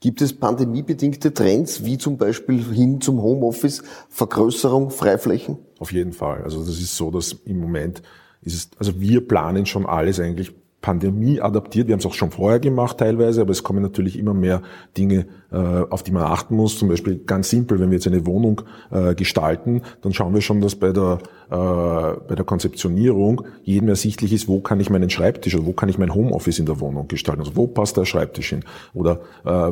Gibt 0.00 0.20
es 0.20 0.32
pandemiebedingte 0.34 1.32
Trends, 1.32 1.84
wie 1.84 1.98
zum 1.98 2.18
Beispiel 2.18 2.62
hin 2.62 3.00
zum 3.00 3.22
Homeoffice, 3.22 3.82
Vergrößerung, 4.08 4.90
Freiflächen? 4.90 5.58
Auf 5.78 5.92
jeden 5.92 6.12
Fall. 6.12 6.42
Also 6.42 6.60
das 6.60 6.80
ist 6.80 6.96
so, 6.96 7.10
dass 7.10 7.32
im 7.44 7.60
Moment 7.60 8.02
ist 8.42 8.54
es, 8.54 8.70
also 8.78 9.00
wir 9.00 9.26
planen 9.26 9.66
schon 9.66 9.86
alles 9.86 10.20
eigentlich 10.20 10.52
Pandemie 10.86 11.40
adaptiert. 11.40 11.88
Wir 11.88 11.94
haben 11.94 12.00
es 12.00 12.06
auch 12.06 12.14
schon 12.14 12.30
vorher 12.30 12.60
gemacht 12.60 12.98
teilweise, 12.98 13.40
aber 13.40 13.50
es 13.50 13.62
kommen 13.62 13.82
natürlich 13.82 14.18
immer 14.18 14.34
mehr 14.34 14.62
Dinge, 14.96 15.26
auf 15.58 16.02
die 16.02 16.12
man 16.12 16.24
achten 16.24 16.56
muss. 16.56 16.78
Zum 16.78 16.88
Beispiel 16.88 17.18
ganz 17.18 17.50
simpel, 17.50 17.80
wenn 17.80 17.90
wir 17.90 17.96
jetzt 17.96 18.06
eine 18.06 18.26
Wohnung 18.26 18.62
äh, 18.90 19.14
gestalten, 19.14 19.82
dann 20.02 20.12
schauen 20.12 20.34
wir 20.34 20.40
schon, 20.40 20.60
dass 20.60 20.76
bei 20.76 20.92
der, 20.92 21.18
äh, 21.50 21.56
bei 22.28 22.34
der 22.34 22.44
Konzeptionierung 22.44 23.42
jedem 23.62 23.88
ersichtlich 23.88 24.32
ist, 24.32 24.48
wo 24.48 24.60
kann 24.60 24.80
ich 24.80 24.90
meinen 24.90 25.10
Schreibtisch 25.10 25.54
oder 25.54 25.66
wo 25.66 25.72
kann 25.72 25.88
ich 25.88 25.98
mein 25.98 26.14
Homeoffice 26.14 26.58
in 26.58 26.66
der 26.66 26.80
Wohnung 26.80 27.08
gestalten. 27.08 27.40
Also 27.40 27.56
wo 27.56 27.66
passt 27.66 27.96
der 27.96 28.04
Schreibtisch 28.04 28.50
hin? 28.50 28.64
Oder 28.94 29.20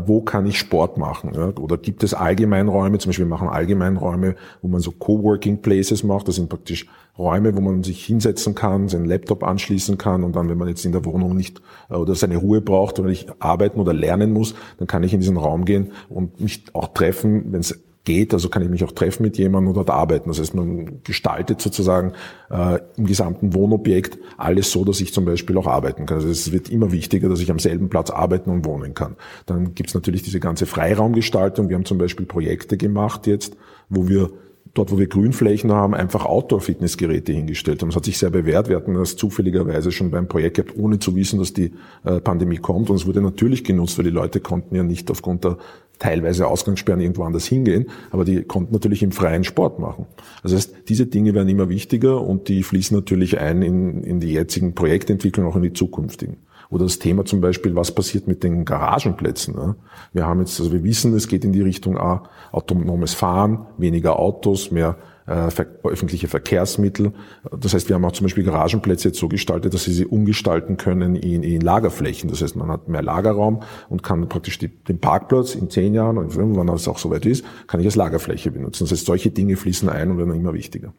wo 0.07 0.21
kann 0.21 0.47
ich 0.47 0.59
Sport 0.59 0.99
machen? 0.99 1.35
Oder 1.35 1.77
gibt 1.77 2.03
es 2.03 2.15
Allgemeinräume, 2.15 2.99
zum 2.99 3.11
Beispiel 3.11 3.27
wir 3.27 3.31
machen 3.31 3.49
Allgemeinräume, 3.49 4.37
wo 4.63 4.69
man 4.69 4.81
so 4.81 4.93
Coworking 4.93 5.63
Places 5.63 6.03
macht. 6.03 6.29
Das 6.29 6.37
sind 6.37 6.49
praktisch 6.49 6.87
Räume, 7.17 7.57
wo 7.57 7.61
man 7.61 7.85
sich 7.85 8.05
hinsetzen 8.05 8.57
kann, 8.57 8.89
seinen 8.89 9.05
Laptop 9.05 9.45
anschließen 9.45 9.99
kann 9.99 10.25
und 10.25 10.35
dann, 10.35 10.49
wenn 10.49 10.59
man 10.59 10.67
jetzt 10.67 10.85
in 10.85 10.91
der 10.91 11.05
Wohnung 11.05 11.37
nicht 11.37 11.63
äh, 11.89 11.95
oder 11.95 12.17
seine 12.17 12.37
Ruhe 12.37 12.61
braucht 12.61 12.99
oder 12.99 13.09
nicht 13.09 13.33
arbeiten 13.41 13.79
oder 13.79 13.93
lernen 13.93 14.33
muss, 14.33 14.55
dann 14.79 14.89
kann 14.89 15.05
ich 15.05 15.15
in 15.15 15.21
diesen 15.21 15.37
Raum 15.37 15.65
gehen 15.65 15.74
und 16.09 16.41
mich 16.41 16.65
auch 16.73 16.89
treffen, 16.89 17.53
wenn 17.53 17.61
es 17.61 17.79
geht, 18.05 18.35
also 18.35 18.49
kann 18.49 18.63
ich 18.63 18.69
mich 18.69 18.85
auch 18.85 18.93
treffen 18.93 19.23
mit 19.23 19.39
jemandem 19.39 19.71
oder 19.71 19.85
dort 19.85 19.91
arbeiten. 19.91 20.29
Das 20.29 20.39
heißt, 20.39 20.55
man 20.55 21.03
gestaltet 21.03 21.61
sozusagen 21.61 22.13
äh, 22.51 22.79
im 22.97 23.07
gesamten 23.07 23.55
Wohnobjekt 23.55 24.19
alles 24.37 24.71
so, 24.71 24.85
dass 24.85 25.01
ich 25.01 25.13
zum 25.13 25.25
Beispiel 25.25 25.57
auch 25.57 25.67
arbeiten 25.67 26.07
kann. 26.07 26.19
Also 26.19 26.29
es 26.29 26.53
wird 26.53 26.69
immer 26.69 26.93
wichtiger, 26.93 27.29
dass 27.29 27.41
ich 27.41 27.51
am 27.51 27.59
selben 27.59 27.89
Platz 27.89 28.11
arbeiten 28.11 28.51
und 28.51 28.67
wohnen 28.67 28.95
kann. 28.95 29.17
Dann 29.47 29.75
gibt 29.75 29.89
es 29.89 29.95
natürlich 29.95 30.23
diese 30.23 30.39
ganze 30.39 30.67
Freiraumgestaltung. 30.67 31.69
Wir 31.69 31.77
haben 31.77 31.87
zum 31.87 31.99
Beispiel 31.99 32.27
Projekte 32.27 32.77
gemacht 32.77 33.27
jetzt, 33.27 33.57
wo 33.89 34.07
wir 34.07 34.31
dort, 34.75 34.91
wo 34.91 34.99
wir 34.99 35.07
Grünflächen 35.07 35.73
haben, 35.73 35.95
einfach 35.95 36.27
Outdoor-Fitnessgeräte 36.27 37.33
hingestellt 37.33 37.81
haben. 37.81 37.89
Das 37.89 37.97
hat 37.97 38.05
sich 38.05 38.19
sehr 38.19 38.31
bewährt. 38.31 38.69
Wir 38.69 38.77
hatten 38.77 38.95
das 38.95 39.17
zufälligerweise 39.17 39.93
schon 39.93 40.11
beim 40.11 40.27
Projekt 40.27 40.57
gehabt, 40.57 40.77
ohne 40.77 40.99
zu 40.99 41.15
wissen, 41.17 41.39
dass 41.39 41.53
die 41.53 41.73
äh, 42.05 42.21
Pandemie 42.21 42.59
kommt. 42.59 42.91
Und 42.91 42.97
es 42.97 43.07
wurde 43.07 43.21
natürlich 43.21 43.65
genutzt, 43.65 43.97
weil 43.97 44.05
die 44.05 44.11
Leute 44.11 44.41
konnten 44.41 44.75
ja 44.75 44.83
nicht 44.83 45.11
aufgrund 45.11 45.45
der 45.45 45.59
teilweise 45.99 46.49
Ausgangssperren 46.49 47.01
irgendwo 47.01 47.23
anders 47.23 47.47
hingehen, 47.47 47.87
aber 48.11 48.25
die 48.25 48.43
konnten 48.43 48.73
natürlich 48.73 49.03
im 49.03 49.13
freien 49.13 49.45
Sport 49.45 49.79
machen. 49.79 50.07
Das 50.43 50.53
heißt, 50.53 50.75
diese 50.89 51.07
Dinge 51.07 51.35
werden 51.35 51.49
immer 51.49 51.69
wichtiger 51.69 52.21
und 52.21 52.49
die 52.49 52.63
fließen 52.63 52.97
natürlich 52.97 53.39
ein 53.39 53.63
in, 53.63 54.03
in 54.03 54.21
die 54.21 54.33
jetzigen 54.33 54.75
Projektentwicklungen, 54.75 55.51
auch 55.51 55.57
in 55.57 55.63
die 55.63 55.73
zukünftigen. 55.73 56.39
Oder 56.71 56.85
das 56.85 56.99
Thema 56.99 57.25
zum 57.25 57.41
Beispiel, 57.41 57.75
was 57.77 57.93
passiert 57.93 58.27
mit 58.27 58.43
den 58.43 58.65
Garagenplätzen? 58.65 59.55
Ne? 59.55 59.77
Wir 60.13 60.27
haben 60.27 60.41
jetzt, 60.41 60.59
also 60.61 60.73
wir 60.73 60.85
wissen, 60.85 61.15
es 61.15 61.29
geht 61.29 61.45
in 61.45 61.53
die 61.53 61.63
Richtung 61.63 61.99
A, 61.99 62.25
autonomes 62.53 63.15
Fahren, 63.15 63.67
weniger 63.79 64.19
Autos, 64.19 64.71
mehr 64.71 64.97
äh, 65.27 65.49
öffentliche 65.85 66.29
Verkehrsmittel. 66.29 67.13
Das 67.51 67.75
heißt, 67.75 67.89
wir 67.89 67.97
haben 67.97 68.05
auch 68.05 68.13
zum 68.13 68.27
Beispiel 68.27 68.45
Garagenplätze 68.45 69.09
jetzt 69.09 69.19
so 69.19 69.29
gestaltet, 69.29 69.73
dass 69.73 69.85
sie 69.85 69.93
sie 69.93 70.07
umgestalten 70.07 70.77
können 70.77 71.17
in, 71.17 71.43
in 71.43 71.61
Lagerflächen. 71.61 72.29
Das 72.29 72.43
heißt, 72.43 72.57
man 72.57 72.69
hat 72.69 72.89
mehr 72.89 73.03
Lagerraum 73.03 73.63
und 73.89 74.03
kann 74.03 74.29
praktisch 74.29 74.59
die, 74.59 74.69
den 74.69 74.99
Parkplatz 74.99 75.55
in 75.55 75.71
zehn 75.71 75.95
Jahren 75.95 76.19
und 76.19 76.37
wenn 76.37 76.69
es 76.69 76.89
auch 76.89 76.99
soweit 76.99 77.25
ist, 77.27 77.45
kann 77.67 77.81
ich 77.81 77.87
als 77.87 77.97
Lagerfläche 77.97 78.51
benutzen. 78.51 78.85
Das 78.85 78.93
heißt, 78.93 79.07
solche 79.07 79.31
Dinge 79.31 79.57
fließen 79.57 79.89
ein 79.89 80.11
und 80.11 80.19
werden 80.19 80.35
immer 80.35 80.53
wichtiger. 80.53 80.93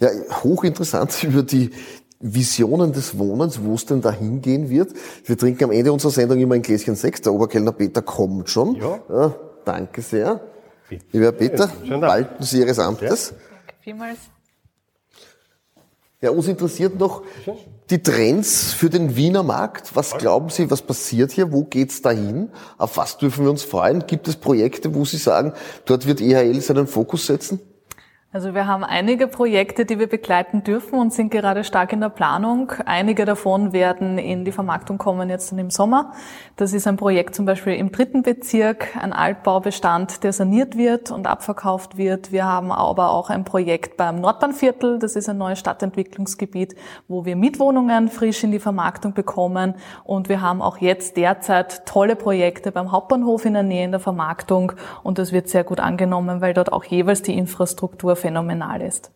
Ja, 0.00 0.08
hochinteressant 0.42 1.24
über 1.24 1.42
die, 1.42 1.70
Visionen 2.26 2.92
des 2.92 3.18
Wohnens, 3.18 3.62
wo 3.62 3.74
es 3.74 3.84
denn 3.84 4.00
da 4.00 4.10
hingehen 4.10 4.70
wird. 4.70 4.92
Wir 5.26 5.36
trinken 5.36 5.64
am 5.64 5.70
Ende 5.70 5.92
unserer 5.92 6.10
Sendung 6.10 6.38
immer 6.38 6.54
ein 6.54 6.62
Gläschen 6.62 6.96
Sekt. 6.96 7.26
Der 7.26 7.34
Oberkellner 7.34 7.72
Peter 7.72 8.00
kommt 8.00 8.48
schon. 8.48 8.76
Ja. 8.76 8.98
ja 9.10 9.34
danke 9.66 10.00
sehr. 10.00 10.40
Bitte. 10.88 11.04
Lieber 11.12 11.32
Peter, 11.32 11.70
walten 12.00 12.42
Sie 12.42 12.60
Ihres 12.60 12.78
Amtes. 12.78 13.30
Ja. 13.30 13.36
Danke 13.36 13.74
vielmals. 13.82 14.18
Ja, 16.22 16.30
uns 16.30 16.48
interessiert 16.48 16.98
noch 16.98 17.22
die 17.90 18.02
Trends 18.02 18.72
für 18.72 18.88
den 18.88 19.14
Wiener 19.14 19.42
Markt. 19.42 19.94
Was 19.94 20.16
glauben 20.16 20.48
Sie, 20.48 20.70
was 20.70 20.80
passiert 20.80 21.32
hier? 21.32 21.52
Wo 21.52 21.64
geht's 21.64 22.00
dahin? 22.00 22.48
Auf 22.78 22.96
was 22.96 23.18
dürfen 23.18 23.44
wir 23.44 23.50
uns 23.50 23.62
freuen? 23.62 24.06
Gibt 24.06 24.26
es 24.28 24.36
Projekte, 24.36 24.94
wo 24.94 25.04
Sie 25.04 25.18
sagen, 25.18 25.52
dort 25.84 26.06
wird 26.06 26.22
EHL 26.22 26.62
seinen 26.62 26.86
Fokus 26.86 27.26
setzen? 27.26 27.60
Also 28.34 28.52
wir 28.52 28.66
haben 28.66 28.82
einige 28.82 29.28
Projekte, 29.28 29.84
die 29.84 30.00
wir 30.00 30.08
begleiten 30.08 30.64
dürfen 30.64 30.98
und 30.98 31.12
sind 31.12 31.30
gerade 31.30 31.62
stark 31.62 31.92
in 31.92 32.00
der 32.00 32.08
Planung. 32.08 32.72
Einige 32.84 33.26
davon 33.26 33.72
werden 33.72 34.18
in 34.18 34.44
die 34.44 34.50
Vermarktung 34.50 34.98
kommen 34.98 35.30
jetzt 35.30 35.52
dann 35.52 35.60
im 35.60 35.70
Sommer. 35.70 36.14
Das 36.56 36.72
ist 36.72 36.88
ein 36.88 36.96
Projekt 36.96 37.36
zum 37.36 37.46
Beispiel 37.46 37.74
im 37.74 37.92
dritten 37.92 38.22
Bezirk, 38.22 38.88
ein 39.00 39.12
Altbaubestand, 39.12 40.24
der 40.24 40.32
saniert 40.32 40.76
wird 40.76 41.12
und 41.12 41.28
abverkauft 41.28 41.96
wird. 41.96 42.32
Wir 42.32 42.44
haben 42.44 42.72
aber 42.72 43.12
auch 43.12 43.30
ein 43.30 43.44
Projekt 43.44 43.96
beim 43.96 44.20
Nordbahnviertel. 44.20 44.98
Das 44.98 45.14
ist 45.14 45.28
ein 45.28 45.38
neues 45.38 45.60
Stadtentwicklungsgebiet, 45.60 46.74
wo 47.06 47.24
wir 47.24 47.36
Mietwohnungen 47.36 48.08
frisch 48.08 48.42
in 48.42 48.50
die 48.50 48.58
Vermarktung 48.58 49.14
bekommen. 49.14 49.76
Und 50.02 50.28
wir 50.28 50.40
haben 50.40 50.60
auch 50.60 50.78
jetzt 50.78 51.16
derzeit 51.16 51.86
tolle 51.86 52.16
Projekte 52.16 52.72
beim 52.72 52.90
Hauptbahnhof 52.90 53.44
in 53.44 53.52
der 53.52 53.62
Nähe 53.62 53.84
in 53.84 53.92
der 53.92 54.00
Vermarktung. 54.00 54.72
Und 55.04 55.18
das 55.18 55.30
wird 55.30 55.48
sehr 55.48 55.62
gut 55.62 55.78
angenommen, 55.78 56.40
weil 56.40 56.52
dort 56.52 56.72
auch 56.72 56.82
jeweils 56.82 57.22
die 57.22 57.38
Infrastruktur 57.38 58.16
phänomenal 58.24 58.80
ist. 58.80 59.10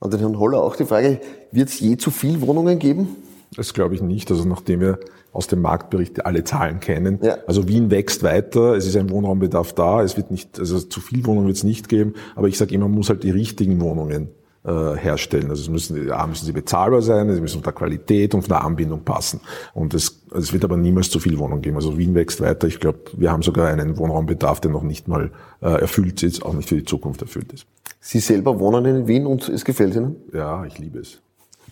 An 0.00 0.10
den 0.10 0.18
Herrn 0.18 0.38
Holler 0.38 0.62
auch 0.64 0.74
die 0.74 0.84
Frage, 0.84 1.20
wird 1.52 1.68
es 1.68 1.78
je 1.78 1.96
zu 1.96 2.10
viel 2.10 2.40
Wohnungen 2.40 2.80
geben? 2.80 3.16
Das 3.56 3.72
glaube 3.72 3.94
ich 3.94 4.02
nicht. 4.02 4.30
Also 4.32 4.44
nachdem 4.44 4.80
wir 4.80 4.98
aus 5.32 5.46
dem 5.46 5.62
Marktbericht 5.62 6.26
alle 6.26 6.42
Zahlen 6.42 6.80
kennen. 6.80 7.20
Ja. 7.22 7.38
Also 7.46 7.68
Wien 7.68 7.92
wächst 7.92 8.24
weiter, 8.24 8.74
es 8.74 8.86
ist 8.86 8.96
ein 8.96 9.10
Wohnraumbedarf 9.10 9.72
da, 9.74 10.02
es 10.02 10.16
wird 10.16 10.32
nicht, 10.32 10.58
also 10.58 10.80
zu 10.80 11.00
viel 11.00 11.24
Wohnungen 11.26 11.46
wird 11.46 11.56
es 11.56 11.64
nicht 11.64 11.88
geben, 11.88 12.14
aber 12.34 12.48
ich 12.48 12.58
sage 12.58 12.74
immer, 12.74 12.88
man 12.88 12.96
muss 12.96 13.10
halt 13.10 13.22
die 13.22 13.30
richtigen 13.30 13.80
Wohnungen 13.80 14.30
äh, 14.68 14.96
herstellen. 14.96 15.48
Also 15.48 15.62
es 15.62 15.68
müssen, 15.70 16.10
A, 16.10 16.26
müssen 16.26 16.44
sie 16.44 16.52
bezahlbar 16.52 17.00
sein, 17.00 17.32
sie 17.32 17.40
müssen 17.40 17.54
von 17.54 17.62
der 17.62 17.72
Qualität 17.72 18.34
und 18.34 18.42
von 18.42 18.50
der 18.50 18.64
Anbindung 18.64 19.00
passen. 19.00 19.40
Und 19.72 19.94
es, 19.94 20.20
es 20.34 20.52
wird 20.52 20.64
aber 20.64 20.76
niemals 20.76 21.08
zu 21.08 21.20
viel 21.20 21.38
Wohnung 21.38 21.62
geben. 21.62 21.76
Also 21.76 21.96
Wien 21.96 22.14
wächst 22.14 22.40
weiter. 22.42 22.66
Ich 22.66 22.78
glaube, 22.78 22.98
wir 23.16 23.32
haben 23.32 23.42
sogar 23.42 23.68
einen 23.68 23.96
Wohnraumbedarf, 23.96 24.60
der 24.60 24.70
noch 24.70 24.82
nicht 24.82 25.08
mal 25.08 25.30
äh, 25.62 25.80
erfüllt 25.80 26.22
ist, 26.22 26.44
auch 26.44 26.52
nicht 26.52 26.68
für 26.68 26.76
die 26.76 26.84
Zukunft 26.84 27.22
erfüllt 27.22 27.52
ist. 27.52 27.66
Sie 28.00 28.20
selber 28.20 28.58
wohnen 28.60 28.84
in 28.84 29.08
Wien 29.08 29.26
und 29.26 29.48
es 29.48 29.64
gefällt 29.64 29.96
Ihnen? 29.96 30.16
Ja, 30.32 30.64
ich 30.66 30.78
liebe 30.78 30.98
es. 30.98 31.20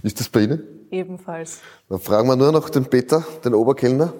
Ist 0.03 0.19
das 0.19 0.29
bei 0.29 0.45
Ihnen? 0.45 0.63
Ebenfalls. 0.91 1.61
Dann 1.89 2.01
fragen 2.01 2.29
wir 2.29 2.37
nur 2.37 2.53
noch 2.53 2.71
den 2.71 2.87
Peter, 2.87 3.25
den 3.45 3.55
Oberkellner. 3.55 4.13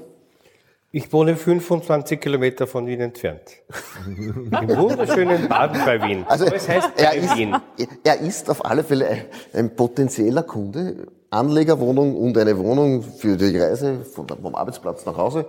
Ich 0.97 1.13
wohne 1.13 1.37
25 1.37 2.19
Kilometer 2.19 2.67
von 2.67 2.87
Wien 2.87 3.03
entfernt. 3.03 3.43
Im 4.07 4.51
wunderschönen 4.51 5.47
Baden 5.47 5.85
bei 5.85 6.01
Wien. 6.01 6.25
Also 6.27 6.47
das 6.47 6.67
heißt 6.67 6.93
er 6.97 7.13
ist, 7.13 7.37
Wien. 7.37 7.55
er 8.03 8.19
ist 8.21 8.49
auf 8.49 8.65
alle 8.65 8.83
Fälle 8.83 9.07
ein, 9.07 9.27
ein, 9.53 9.77
potenzieller 9.77 10.43
Kunde. 10.43 11.07
Anlegerwohnung 11.29 12.17
und 12.17 12.39
eine 12.39 12.57
Wohnung 12.57 13.03
für 13.03 13.37
die 13.37 13.59
Reise 13.59 14.07
vom, 14.07 14.27
vom 14.27 14.55
Arbeitsplatz 14.55 15.05
nach 15.05 15.19
Hause. 15.19 15.45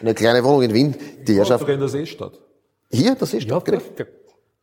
Eine 0.00 0.14
kleine 0.14 0.42
Wohnung 0.42 0.62
in 0.62 0.74
Wien, 0.74 0.96
die 1.28 1.36
er 1.36 1.44
schafft. 1.44 1.60
Sogar 1.60 1.74
in 1.74 1.80
der 1.80 1.88
Seestadt. 1.88 2.40
Hier, 2.90 3.14
der 3.14 3.28
Seestadt, 3.28 3.68
ja, 3.68 3.78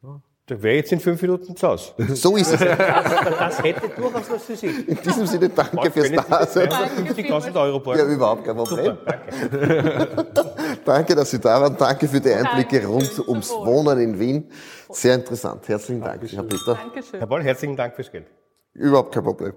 genau. 0.01 0.21
Da 0.49 0.59
wäre 0.63 0.77
jetzt 0.77 0.91
in 0.91 0.99
fünf 0.99 1.21
Minuten 1.21 1.55
zu 1.55 1.67
Hause. 1.67 1.93
So 2.15 2.35
ist 2.35 2.51
es. 2.51 2.59
Das 2.59 3.61
hätte 3.61 3.87
durchaus 3.89 4.31
was 4.31 4.43
für 4.43 4.55
Sie. 4.55 4.67
In 4.87 4.97
diesem 4.97 5.27
Sinne 5.27 5.49
danke 5.49 5.91
fürs 5.91 6.11
Dasein. 6.11 6.69
50.000 6.69 7.61
Euro 7.61 7.79
pro 7.79 7.93
Ja, 7.93 8.03
überhaupt 8.05 8.43
kein 8.43 8.55
Problem. 8.55 8.97
Super, 8.97 9.19
danke. 9.51 10.27
danke, 10.85 11.15
dass 11.15 11.29
Sie 11.29 11.39
da 11.39 11.61
waren. 11.61 11.77
Danke 11.77 12.07
für 12.07 12.19
die 12.19 12.33
Einblicke 12.33 12.83
rund 12.83 13.27
ums 13.27 13.51
Wohnen 13.51 13.99
in 13.99 14.19
Wien. 14.19 14.51
Sehr 14.89 15.13
interessant. 15.13 15.67
Herzlichen 15.67 16.01
Dank, 16.01 16.23
Herr 16.31 16.43
Peter. 16.43 16.73
Dankeschön. 16.73 17.19
Herr 17.19 17.27
Boll, 17.27 17.43
herzlichen 17.43 17.75
Dank 17.75 17.95
fürs 17.95 18.11
Geld. 18.11 18.25
Überhaupt 18.73 19.13
kein 19.13 19.23
Problem. 19.23 19.53